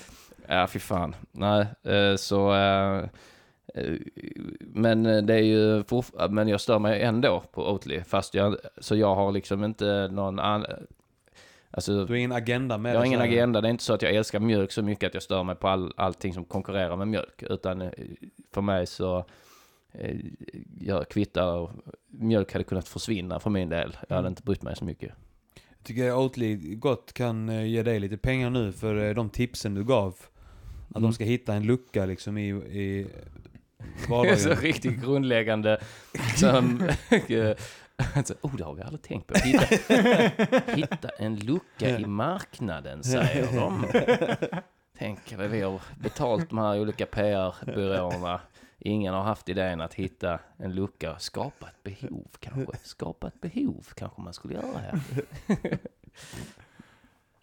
[0.54, 1.14] ja fy fan.
[1.32, 2.54] Nej, eh, så...
[2.54, 3.04] eh,
[4.58, 5.84] Men eh, det är ju
[6.30, 8.00] men jag stör mig ändå på Oatly.
[8.00, 10.66] Fast jag, så jag har liksom inte någon annan...
[11.70, 13.26] Alltså, Du har ingen agenda med jag har ingen här.
[13.28, 13.60] agenda.
[13.60, 15.68] Det är inte så att jag älskar mjölk så mycket att jag stör mig på
[15.68, 17.42] all, allting som konkurrerar med mjölk.
[17.42, 17.90] Utan eh,
[18.52, 19.24] för mig så
[19.92, 20.16] eh,
[20.80, 21.70] jag kvittar.
[22.08, 23.96] Mjölk hade kunnat försvinna för min del.
[24.08, 24.32] Jag hade Mm.
[24.32, 25.12] inte brytt mig så mycket.
[25.54, 29.74] Jag tycker Oatly gott kan eh, ge dig lite pengar nu för eh, de tipsen
[29.74, 30.08] du gav.
[30.88, 31.02] Att Mm.
[31.02, 33.06] de ska hitta en lucka liksom i, i
[34.06, 34.56] så vardagen.
[34.56, 35.80] riktigt grundläggande.
[36.36, 36.90] Som,
[38.14, 39.34] alltså, oh, det har vi aldrig tänkt på.
[39.38, 39.66] Hitta,
[40.74, 43.86] hitta en lucka i marknaden, säger de.
[44.98, 48.40] Tänk vi har betalt de här olika PR-byråerna.
[48.78, 51.18] Ingen har haft idén att hitta en lucka.
[51.18, 52.78] Skapa ett behov kanske.
[52.82, 55.00] Skapa ett behov kanske man skulle göra här.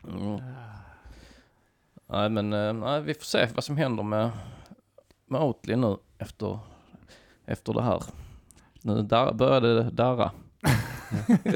[0.07, 0.41] Mm.
[2.07, 4.31] Nej, men eh, nej, vi får se vad som händer med,
[5.31, 6.59] med Oatly nu efter,
[7.45, 8.03] efter det här.
[8.81, 10.31] Nu där, började det darra.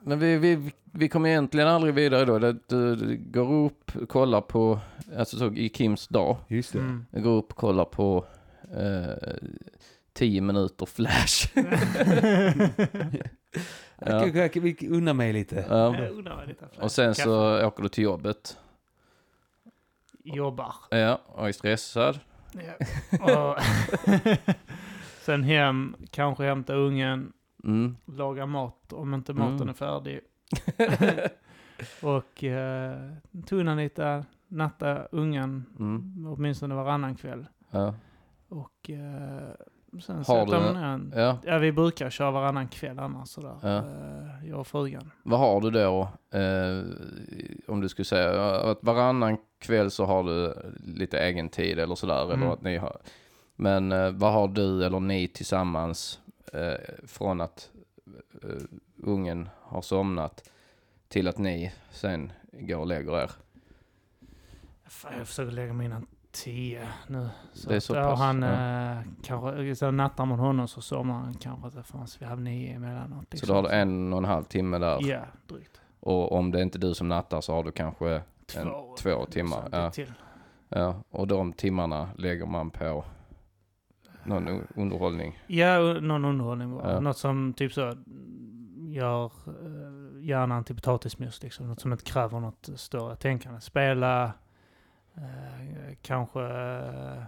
[0.00, 2.38] men vi, vi, vi kommer egentligen aldrig vidare då.
[2.38, 4.80] Det, det, det går upp, kollar på,
[5.16, 6.36] alltså så i Kims dag.
[6.48, 6.78] Just det.
[6.78, 7.06] Mm.
[7.10, 8.24] Jag går upp och kollar på
[8.76, 9.34] eh,
[10.12, 11.48] 10 minuter flash.
[13.98, 15.64] Jag, jag, jag, unna mig lite.
[15.68, 15.96] Ja.
[15.96, 16.64] Jag vad lite.
[16.80, 17.22] Och sen Kaffe.
[17.22, 18.56] så åker du till jobbet.
[20.34, 20.74] Jobbar.
[20.90, 22.20] Ja, och är stressad.
[22.52, 22.72] Ja.
[23.20, 23.56] Och
[25.20, 27.32] sen hem, kanske hämta ungen,
[27.64, 27.96] Mm.
[28.06, 29.52] laga mat om inte Mm.
[29.52, 30.20] maten är färdig.
[32.02, 33.12] och eh,
[33.46, 36.26] tunna lite, natta ungen Mm.
[36.26, 37.46] åtminstone varannan kväll.
[37.70, 37.94] Ja.
[38.48, 39.48] Och eh,
[40.00, 41.12] sen Har du- man en.
[41.16, 41.38] ja.
[41.44, 43.56] Ja, vi brukar köra varannan kväll annars sådär.
[43.62, 43.76] Ja.
[43.78, 45.10] Eh, jag och frugan.
[45.22, 46.00] Vad har du då,
[46.38, 46.84] eh,
[47.68, 52.24] om du skulle säga att varannan kväll så har du lite egen tid eller sådär,
[52.24, 52.42] Mm.
[52.42, 52.96] eller att ni har,
[53.56, 56.20] men eh, vad har du eller ni tillsammans
[56.52, 57.70] eh, från att
[58.42, 58.48] eh,
[58.96, 60.50] ungen har somnat
[61.08, 63.30] till att ni sen går och lägger er?
[64.88, 66.06] Fan, jag försöker lägga mig innan
[66.44, 67.28] tio nu.
[67.52, 68.90] Så Det är att, så ja, pass, han ja.
[68.92, 72.74] eh, kanske, så nattar man honom så somnar han kanske till fanns vid halv nio
[72.74, 73.26] emellanåt.
[73.34, 75.80] Så då har du en och en halv timme där, Ja, drygt.
[76.00, 78.10] och om det är inte du som nattar så har du kanske
[78.56, 79.68] en, Två, två timmar.
[79.72, 79.90] Ja.
[79.90, 80.12] till.
[80.68, 83.04] Ja, och de timmarna lägger man på
[84.24, 85.38] någon underhållning.
[85.46, 86.92] Ja, någon underhållning bara.
[86.92, 87.00] Ja.
[87.00, 87.94] Något som typ så
[88.88, 89.32] gör
[90.20, 91.68] hjärnan till potatismos liksom.
[91.68, 93.60] Något som inte kräver något större tänkande.
[93.60, 94.32] Spela,
[95.16, 97.22] eh, kanske eh,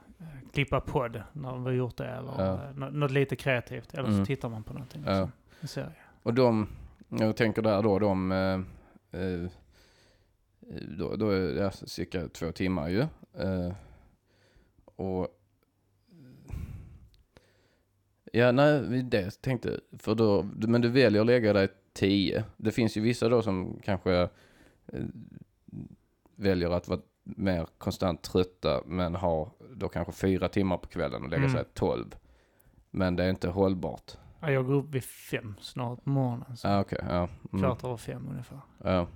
[0.53, 2.09] klippa podd när vi har gjort det.
[2.09, 2.55] Eller Ja.
[2.65, 3.95] eh, nå- något lite kreativt.
[3.95, 4.27] Eller så Mm.
[4.27, 5.03] tittar man på någonting.
[5.07, 5.11] Ja.
[5.21, 5.33] Liksom.
[5.61, 5.93] En serie.
[6.23, 6.69] Och de,
[7.09, 8.61] jag tänker där då, de, eh,
[9.21, 9.51] eh,
[10.99, 13.01] då, då är det cirka två timmar ju.
[13.35, 13.73] Eh,
[14.85, 15.29] och
[18.33, 22.45] Ja, nej, det tänkte, för då, men du väljer att lägga dig tio.
[22.57, 24.29] Det finns ju vissa då som kanske
[26.37, 27.01] väljer att vara
[27.37, 31.53] mer konstant trötta, men har då kanske fyra timmar på kvällen och lägga Mm.
[31.57, 32.15] sig tolv.
[32.91, 34.13] Men det är inte hållbart.
[34.41, 36.57] Ja, jag går upp vid fem snart på morgonen.
[36.57, 37.17] Så Ah, okej, ja.
[37.53, 37.59] Mm.
[37.63, 38.59] Klart över fem ungefär.
[38.85, 39.07] ja.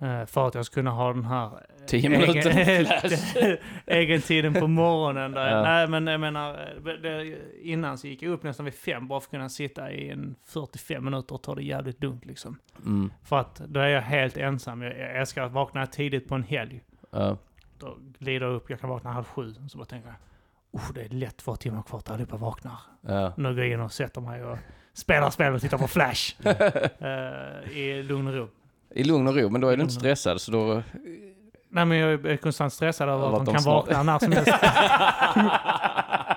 [0.00, 1.46] Eh, för att jag ska kunna ha den här...
[1.46, 3.56] eh, Tio minuter egen- flash.
[3.86, 5.32] egen tiden på morgonen.
[5.32, 5.50] Där.
[5.56, 5.62] Ja.
[5.62, 6.50] Nej, men jag menar,
[6.86, 9.92] eh, det, innan så gick jag upp nästan vid fem bara för att kunna sitta
[9.92, 12.58] i en 45 minuter och ta det jävligt lugnt liksom.
[12.86, 13.12] Mm.
[13.24, 14.82] För att då är jag helt ensam.
[14.82, 16.82] Jag, jag älskar att vakna tidigt på en helg.
[17.14, 17.36] Ja.
[17.78, 19.54] Då glider jag upp, jag kan vakna halv sju.
[19.68, 20.16] Så bara tänker jag,
[20.72, 22.78] oh, det är lätt två timmar kvar till allihopa vaknar.
[23.00, 23.32] Ja.
[23.36, 24.58] Nu går jag in och sätter mig och
[24.92, 26.34] spelar spel och tittar på Flash.
[26.44, 28.48] eh, I lugn och ro.
[28.90, 30.82] I lugn och ro, men då är du inte stressad så då...
[31.68, 34.32] Nej men jag är konstant stressad över att de de kan snart- vakna när som
[34.32, 34.52] helst.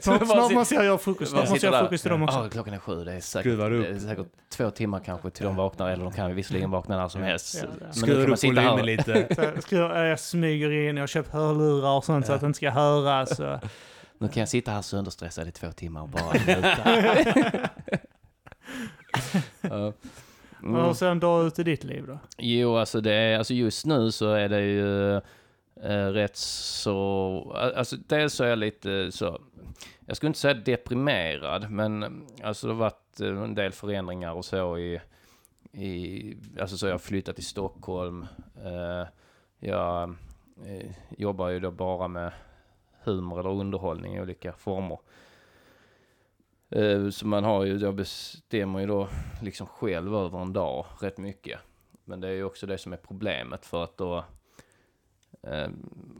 [0.00, 1.30] Snart, snart måste jag göra frukost.
[1.30, 2.38] Snart måste jag göra frukost till dem också.
[2.38, 3.86] Ja, klockan är sju, det är säkert, Skruvar upp.
[3.86, 7.08] det är säkert två timmar kanske till de vaknar, eller de kan visserligen vakna när
[7.08, 7.58] som helst.
[7.62, 7.92] Ja, ja.
[7.92, 9.26] Skruvar upp volymen lite.
[9.34, 12.46] Så jag, skruvar, jag smyger in, jag har köpt hörlurar och sånt så att det
[12.46, 13.36] inte ska höras.
[13.36, 13.60] Så.
[14.18, 17.70] Nu kan jag sitta här sönderstressad i två timmar och bara njuta.
[19.60, 19.92] Ja.
[20.62, 20.76] Mm.
[20.76, 22.18] Och sen dag ut i ditt liv då?
[22.38, 25.20] Jo, alltså det är, alltså just nu så är det ju
[25.82, 29.40] eh, rätt så, alltså dels så är jag lite så,
[30.06, 34.44] jag skulle inte säga deprimerad, men alltså det har varit eh, en del förändringar och
[34.44, 35.00] så i,
[35.72, 38.26] i alltså så jag har flyttat till Stockholm.
[38.64, 39.06] Eh,
[39.58, 40.14] jag
[40.64, 42.32] eh, jobbar ju då bara med
[43.02, 44.98] humor eller underhållning i olika former.
[46.70, 49.08] Eh, så man har ju, jag bestämmer ju då
[49.42, 51.60] liksom själv över en dag rätt mycket.
[52.04, 54.24] Men det är ju också det som är problemet för att då,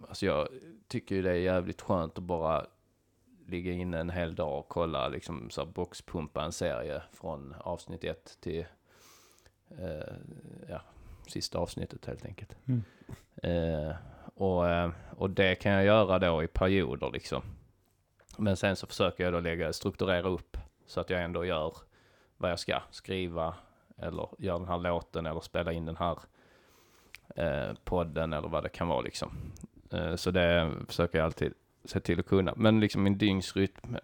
[0.08, 0.48] alltså jag
[0.88, 2.66] tycker ju det är jävligt skönt att bara
[3.46, 8.04] ligga inne en hel dag och kolla liksom så här boxpumpa en serie från avsnitt
[8.04, 8.66] ett till,
[9.78, 10.14] eh,
[10.68, 10.80] ja,
[11.26, 12.56] sista avsnittet helt enkelt.
[12.64, 12.82] Mm.
[13.42, 13.96] Eh,
[14.34, 14.64] och,
[15.16, 17.42] och det kan jag göra då i perioder liksom.
[18.38, 20.56] Men sen så försöker jag då lägga, strukturera upp
[20.86, 21.76] så att jag ändå gör
[22.36, 22.80] vad jag ska.
[22.90, 23.54] Skriva
[23.96, 26.18] eller göra den här låten eller spela in den här
[27.36, 29.28] eh, podden eller vad det kan vara liksom.
[29.92, 31.52] Eh, så det försöker jag alltid
[31.84, 32.54] se till att kunna.
[32.56, 33.96] Men liksom min dygnsrytm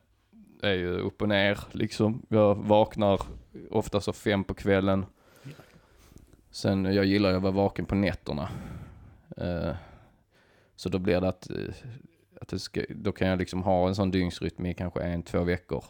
[0.62, 2.22] är ju upp och ner liksom.
[2.28, 3.20] Jag vaknar
[3.70, 5.06] ofta så fem på kvällen.
[6.50, 8.48] Sen, jag gillar ju att vara vaken på nätterna.
[9.36, 9.74] Eh,
[10.76, 11.74] så då blir det att, eh,
[12.40, 15.44] att det ska, då kan jag liksom ha en sån dygnsrytm i kanske en, två
[15.44, 15.84] veckor.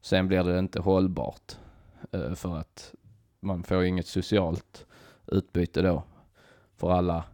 [0.00, 1.56] Sen blir det inte hållbart.
[2.12, 2.94] Eh, för att
[3.40, 4.86] man får inget socialt
[5.26, 6.02] utbyte då.
[6.76, 7.24] För alla,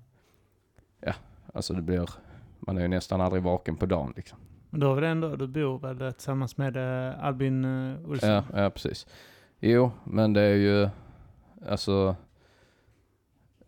[1.01, 1.15] ja,
[1.55, 2.11] alltså det blir,
[2.59, 4.39] man är ju nästan aldrig vaken på dagen liksom.
[4.71, 8.31] Men då var det ändå, du bor väl tillsammans med eh, Albin eh, Olsson?
[8.31, 9.07] Ja, ja, precis.
[9.59, 10.89] Jo, men det är ju,
[11.69, 12.17] alltså,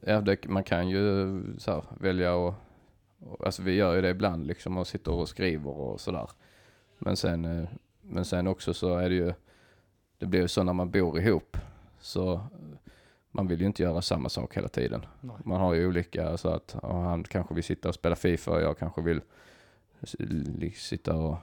[0.01, 2.55] ja, det, man kan ju så här, välja och,
[3.19, 6.31] och, alltså vi gör ju det ibland liksom och sitter och skriver och sådär.
[6.99, 7.69] Men sen, eh,
[8.03, 9.33] men sen också så är det ju,
[10.19, 11.57] det blir ju så när man bor ihop,
[12.01, 12.41] så
[13.35, 15.07] man vill ju inte göra samma sak hela tiden.
[15.21, 15.37] Nej.
[15.45, 18.79] Man har ju olika, så att han kanske vill sitta och spela Fifa och jag
[18.79, 19.21] kanske vill
[20.75, 21.37] sitta och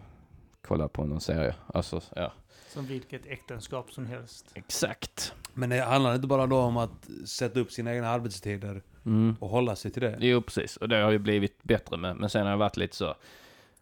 [0.61, 1.55] kolla på någon serie.
[1.67, 2.33] Alltså, ja.
[2.69, 4.45] Som vilket äktenskap som helst.
[4.53, 5.33] Exakt.
[5.53, 9.35] Men det handlar inte bara då om att sätta upp sina egna arbetstider Mm.
[9.39, 10.17] och hålla sig till det?
[10.19, 10.77] Jo, precis.
[10.77, 12.15] Och det har ju blivit bättre med.
[12.15, 13.15] Men sen har jag varit lite så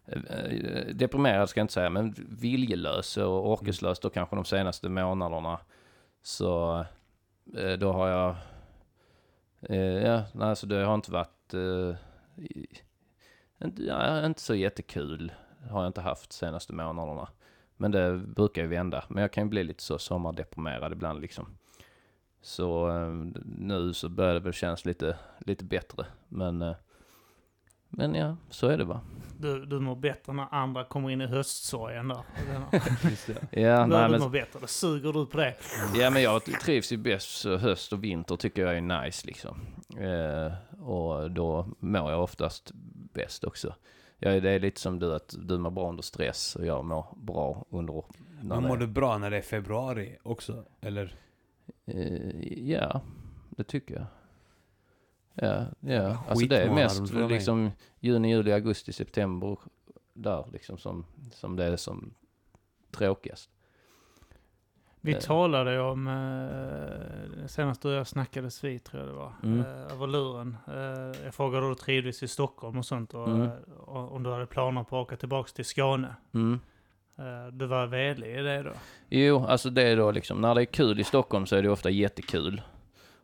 [0.06, 5.58] eh, deprimerad ska jag inte säga, men viljelös och orkeslös då kanske de senaste månaderna.
[6.22, 6.84] Så
[7.54, 8.36] Eh, då har jag,
[9.60, 11.94] eh, ja, nej, så det har inte varit, eh,
[13.64, 15.32] inte, ja, inte så jättekul
[15.70, 17.28] har jag inte haft senaste månaderna.
[17.76, 19.04] Men det brukar ju vända.
[19.08, 21.56] Men jag kan ju bli lite så sommardeprimerad ibland liksom.
[22.42, 23.08] Så eh,
[23.44, 26.06] nu så börjar det väl kännas lite, lite bättre.
[26.28, 26.76] Men, eh,
[27.90, 29.00] men ja, så är det va.
[29.38, 32.20] Du, du mår bättre när andra kommer in i höstsorgen där.
[33.10, 33.60] Just det.
[33.60, 35.54] Ja, nej, du men, bättre, då suger du på det.
[35.94, 39.60] ja, men jag trivs ju bäst höst och vinter tycker jag är nice liksom.
[39.98, 42.70] Eh, och då mår jag oftast
[43.12, 43.74] bäst också.
[44.18, 47.06] Ja, det är lite som du, att du mår bra under stress och jag mår
[47.16, 48.04] bra under...
[48.42, 50.64] Men det- mår du bra när det är februari också?
[50.80, 51.14] Eller?
[51.86, 53.00] Eh, ja,
[53.50, 54.06] det tycker jag.
[55.42, 56.18] Ja, ja.
[56.28, 57.70] Alltså det är mest liksom
[58.00, 59.56] juni, juli, augusti, september
[60.14, 62.14] där liksom som, som det är som
[62.90, 63.50] tråkigast.
[65.02, 65.18] Vi Eh.
[65.18, 69.60] talade ju om, eh, senast du och jag snackades vid tror jag det var, Mm.
[69.60, 70.56] eh, över luren.
[70.68, 73.42] Eh, jag frågade om du trivdes i Stockholm och sånt och, Mm.
[73.42, 73.52] eh,
[73.86, 76.14] och om du hade planer på att åka tillbaka till Skåne.
[76.34, 76.60] Mm.
[77.18, 78.72] Eh, du var vänlig i det då?
[79.08, 81.70] Jo, alltså det är då liksom, när det är kul i Stockholm så är det
[81.70, 82.62] ofta jättekul.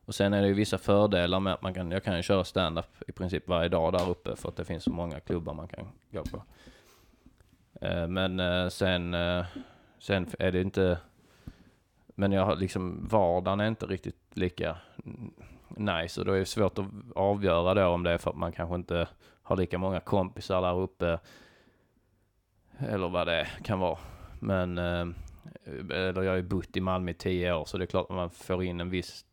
[0.06, 2.44] Och sen är det ju vissa fördelar med att man kan, jag kan ju köra
[2.44, 5.68] stand-up i princip varje dag där uppe för att det finns så många klubbar man
[5.68, 6.42] kan gå på.
[7.80, 9.44] Eh, men eh, sen, eh,
[9.98, 10.98] sen är det inte,
[12.06, 14.76] men jag har liksom, vardagen är inte riktigt lika
[15.68, 18.52] nice och då är det svårt att avgöra då om det är för att man
[18.52, 19.08] kanske inte
[19.42, 21.18] har lika många kompisar där uppe.
[22.78, 23.98] Eller vad det kan vara.
[24.40, 28.10] Men, eller jag har ju bott i Malmö i tio år så det är klart
[28.10, 29.24] att man får in en viss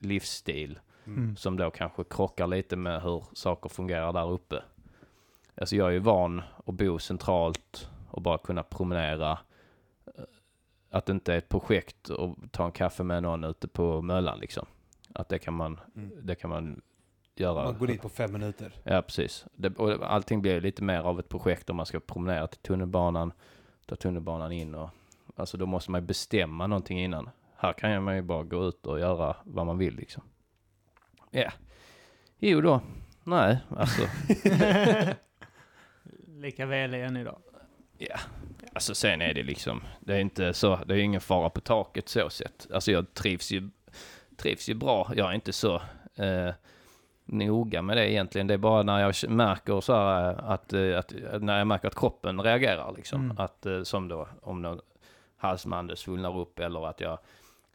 [0.00, 1.36] livsstil Mm.
[1.36, 4.62] som då kanske krockar lite med hur saker fungerar där uppe.
[5.54, 9.38] Alltså jag är ju van att bo centralt och bara kunna promenera.
[10.06, 10.24] eh,
[10.90, 14.38] Att det inte är ett projekt och ta en kaffe med någon ute på Möllan
[14.38, 14.66] liksom.
[15.14, 16.10] Att det kan man, Mm.
[16.22, 16.80] det kan man
[17.36, 17.64] göra.
[17.64, 18.72] Man går dit på fem minuter.
[18.84, 19.44] Ja, precis.
[19.52, 23.32] Det, och allting blir lite mer av ett projekt om man ska promenera till tunnelbanan,
[23.86, 24.90] ta tunnelbanan in och
[25.36, 27.30] alltså då måste man bestämma någonting innan.
[27.62, 30.22] Här kan man ju bara gå ut och göra vad man vill liksom.
[31.30, 31.50] Ja.
[32.38, 32.80] Jo då.
[33.24, 34.02] Nej, alltså.
[36.26, 37.38] Lika väl än idag.
[37.98, 38.16] Ja.
[38.72, 42.08] Alltså sen är det liksom, det är inte så, det är ingen fara på taket
[42.08, 42.66] så sett.
[42.72, 43.70] Alltså jag trivs ju,
[44.36, 45.12] trivs ju bra.
[45.16, 45.74] Jag är inte så
[46.16, 46.54] eh,
[47.24, 48.46] noga med det egentligen.
[48.46, 51.88] Det är bara när jag märker så här eh, att, eh, att när jag märker
[51.88, 53.24] att kroppen reagerar liksom.
[53.24, 53.38] Mm.
[53.38, 54.80] Att eh, som då om någon
[55.36, 57.18] halsmande svullnar upp eller att jag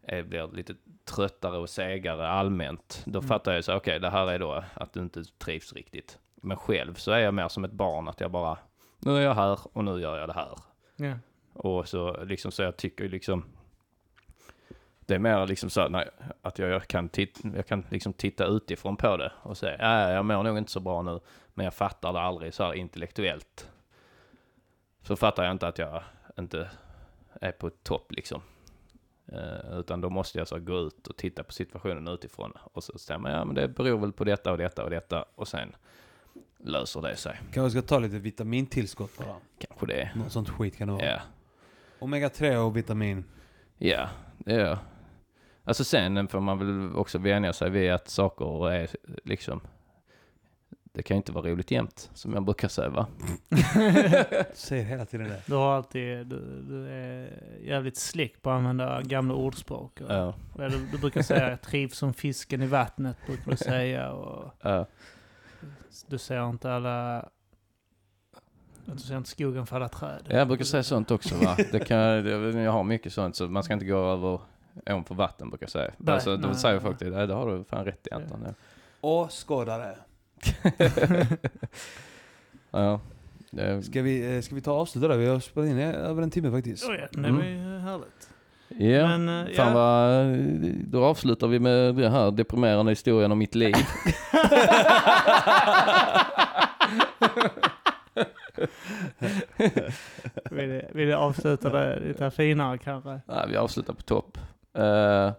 [0.07, 0.75] är, blir lite
[1.05, 3.03] tröttare och segare allmänt.
[3.05, 3.27] Då Mm.
[3.27, 6.19] fattar jag så okej det här är då att du inte trivs riktigt.
[6.35, 8.57] Men själv så är jag mer som ett barn att jag bara,
[8.99, 10.57] nu är jag här och nu gör jag det här.
[10.95, 11.13] Ja.
[11.53, 13.45] Och så liksom så jag tycker liksom
[14.99, 16.09] det är mer liksom så nej,
[16.41, 20.11] att jag, jag kan, titta, jag kan liksom titta utifrån på det och säga, ja,
[20.11, 21.19] jag mår nog inte så bra nu,
[21.53, 23.69] men jag fattar det aldrig så här intellektuellt.
[25.01, 26.03] Så fattar jag inte att jag
[26.39, 26.69] inte
[27.41, 28.41] är på topp liksom.
[29.27, 32.97] Eh, utan då måste jag så gå ut och titta på situationen utifrån och så
[32.97, 35.75] stämmer ja men det beror väl på detta och detta och detta och sen
[36.57, 37.39] löser det sig.
[37.53, 39.35] Kanske ska ta lite vitamintillskott bara.
[39.59, 40.11] Kanske det.
[40.15, 41.05] Något sånt skit kan det vara.
[41.05, 41.21] Ja.
[41.99, 43.23] Omega 3 och vitamin.
[43.77, 44.77] Ja, det gör jag.
[45.63, 48.89] Alltså sen får man väl också vänja sig vid att saker är
[49.23, 49.61] liksom
[50.95, 53.07] det kan ju inte vara roligt jämt, som jag brukar säga va?
[54.53, 55.41] Säger hela tiden det.
[55.45, 57.29] Du har alltid, du, du är
[57.63, 60.01] jävligt slick på att använda gamla ordspråk.
[60.01, 64.11] Och, Ja, du, du brukar säga trivs som fisken i vattnet, brukar du säga.
[64.11, 64.85] Och ja.
[66.07, 67.29] du ser inte alla...
[68.85, 70.21] Du ser inte skogen för alla träd.
[70.29, 71.57] Jag brukar säga sånt också va?
[71.71, 71.97] Det kan,
[72.63, 74.39] jag har mycket sånt så man ska inte gå över
[74.89, 75.91] ån för vatten brukar jag säga.
[75.97, 76.83] Nej, alltså, de nej, säger nej.
[76.83, 78.43] folk det, "Nej, det har du fan rätt i Anton.
[78.45, 78.53] Ja.
[79.01, 79.95] Åskådare.
[82.71, 82.99] Ja.
[83.51, 85.17] Det, Ska vi, eh, ska vi ta och avsluta där?
[85.17, 86.83] Vi har spelat in över en timme faktiskt.
[86.89, 87.35] Oh, ja, det Mm.
[87.37, 88.29] var ju härligt.
[88.69, 89.17] ja.
[89.17, 90.25] Men, eh, Fan vad,
[90.91, 93.75] då avslutar vi med den här deprimerande historien om mitt liv.
[100.51, 103.21] Vill, vill jag avsluta det lite finare kanske?
[103.27, 104.37] Nej, vi avslutar på topp.
[104.77, 105.31] Uh,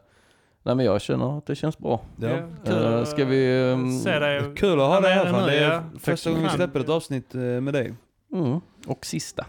[0.67, 2.01] nej men jag känner att det känns bra.
[2.17, 2.29] Ja.
[2.65, 5.47] Eh, ska vi, ehm, se dig Kul att ha dig här fan.
[5.47, 7.95] Det är första gången vi släpper ett avsnitt eh, med dig.
[8.33, 9.47] Mm, och sista.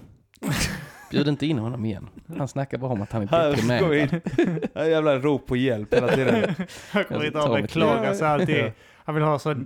[1.11, 2.09] Bjud inte in honom igen.
[2.37, 4.09] Han snackar bara om att han är in.
[4.75, 6.55] Här är jävla rop på hjälp hela tiden.
[6.91, 8.71] Han kommer hit och beklagar sig alltid.
[8.95, 9.57] Han vill ha så eh,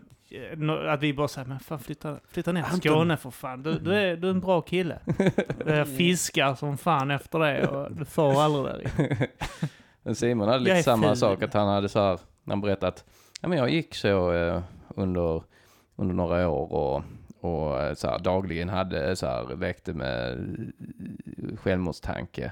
[0.87, 2.91] att vi bara säger, men fan flytta, flytta ner till.
[2.91, 3.63] Skåne för fan.
[3.63, 4.99] Du, du, är, du är en bra kille.
[5.65, 9.27] Jag fiskar som fan efter det och du får aldrig där.
[10.13, 11.17] Simon hade lite samma ful.
[11.17, 13.05] sak, att han hade så här, han berättade att
[13.41, 15.43] ja, men jag gick så eh, under,
[15.95, 17.03] under några år och,
[17.39, 22.51] och eh, så här, dagligen hade så här, väckte med eh, självmordstanke.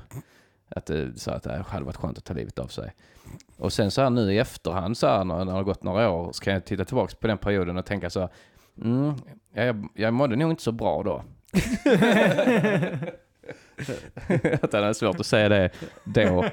[0.70, 2.94] Att det, så att det hade varit skönt att ta livet av sig.
[3.58, 6.32] Och sen så här nu i efterhand så här, när det har gått några år
[6.32, 8.30] så kan jag titta tillbaka på den perioden och tänka så här,
[8.82, 9.14] mm,
[9.54, 11.24] jag, jag mådde nog inte så bra då.
[14.62, 15.70] att han hade svårt att säga det
[16.04, 16.46] då.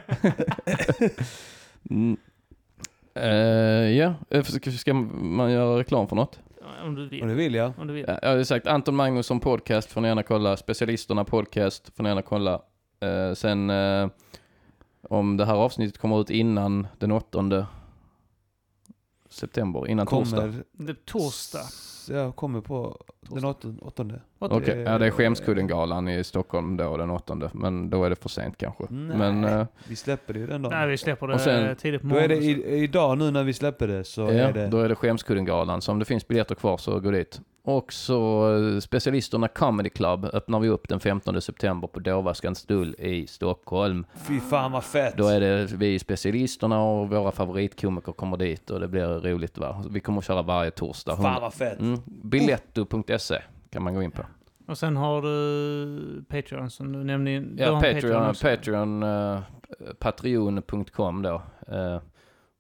[1.91, 2.17] mm.
[3.15, 3.31] Eh,
[3.99, 6.41] ja, Eh, ska, man göra reklam för något?
[6.83, 7.35] Om du Om du vill.
[7.35, 7.73] vill ja.
[7.79, 8.05] Om du vill.
[8.09, 10.57] Ja, jag har sagt Anton Magnusson podcast får ni gärna kolla.
[10.57, 12.63] Specialisterna podcast får ni gärna kolla.
[13.01, 14.09] Eh, sen eh,
[15.03, 17.67] om det här avsnittet kommer ut innan den 8
[19.31, 20.37] september, innan torsdag.
[20.37, 20.65] Kommer...
[20.73, 21.65] Det är torsdag.
[22.09, 23.83] Ja, kommer på den åttonde.
[23.83, 24.21] åttonde.
[24.39, 28.29] Okej, ja det är Skämskuddengalan i Stockholm då den 8 men då är det för
[28.29, 28.85] sent kanske.
[28.91, 29.17] Nej.
[29.17, 30.73] Men eh, Vi släpper det ju den dagen.
[30.73, 32.61] Nej, vi släpper det sen- tidigt på Då är det morgonen.
[32.65, 34.67] i, idag nu när vi släpper det så ja, är det...
[34.67, 35.83] då är det Skämskuddengalan.
[35.83, 37.41] Så om det finns biljetter kvar så gå dit.
[37.65, 42.95] Och så eh, specialisterna Comedy Club öppnar vi upp den 15 september på Dåvarskans Stull
[42.99, 44.07] i Stockholm.
[44.29, 45.17] Fy fan vad fett!
[45.17, 49.85] Då är det vi specialisterna och våra favoritkomiker kommer dit och det blir roligt va.
[49.91, 51.17] Vi kommer att köra varje torsdag.
[51.17, 51.81] Fan vad fett!
[51.81, 53.39] Mm, Biletto.se
[53.77, 54.23] kan man gå in på.
[54.67, 57.41] Och sen har du Patreon som du nämnde.
[57.41, 58.47] du Ja, Patreon, också.
[58.47, 59.41] Patreon, uh,
[59.99, 61.43] patreon.com då.
[61.69, 62.01] eh,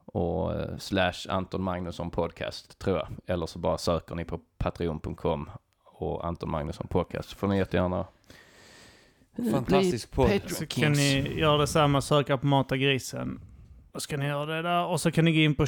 [0.07, 3.09] och eh, slash Anton Magnusson podcast tror jag.
[3.27, 5.51] Eller så bara söker ni på patreon.com
[5.85, 7.29] och Anton Magnusson podcast.
[7.29, 8.07] Så får ni jättegärna
[9.39, 10.27] eh, Fantastisk podd.
[10.27, 13.41] Patreon Så kan ni göra detsamma, söka på Mata Grisen.
[13.93, 14.87] Och ska ni göra det där.
[14.87, 15.67] Och så kan ni gå in på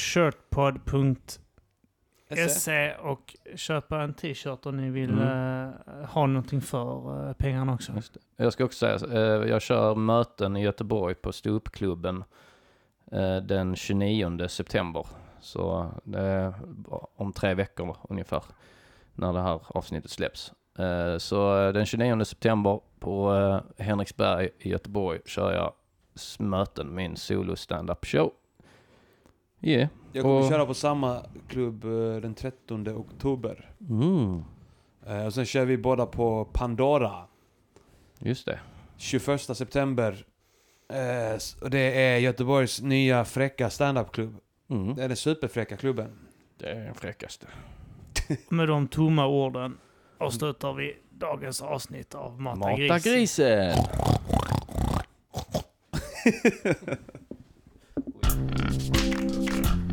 [2.29, 5.69] shirtpod.se och köpa en t-shirt om ni vill Mm.
[5.69, 7.93] eh, ha någonting för eh, pengarna också.
[7.93, 8.03] Det.
[8.45, 12.25] Jag ska också säga, eh, jag kör möten i Göteborg på ståuppklubben
[13.43, 15.07] den 29 september.
[15.41, 16.55] Så det är
[17.17, 18.43] om tre veckor ungefär
[19.15, 20.53] när det här avsnittet släpps.
[21.19, 23.33] Så den 29 september på
[23.79, 25.73] Henriksberg i Göteborg kör jag
[26.39, 28.33] möten, min solo stand-up show.
[29.61, 29.89] Yeah.
[30.13, 31.91] Jag kommer Och- köra på samma klubb eh,
[32.21, 33.71] den 13 oktober.
[33.91, 34.43] Mm.
[35.07, 37.25] Eh, Och sen kör vi båda på Pandora.
[38.19, 38.59] Just det.
[38.97, 40.25] 21 september.
[40.93, 44.37] Eh, Och det är Göteborgs nya fräcka standup-klubb.
[44.71, 44.95] Mm.
[44.95, 46.11] Det är den superfräcka klubben.
[46.59, 47.47] Det är den fräckaste.
[48.49, 49.79] Med de tomma orden
[50.19, 53.15] avslutar vi dagens avsnitt av Mata, Mata Grisen.
[53.15, 53.75] grisen!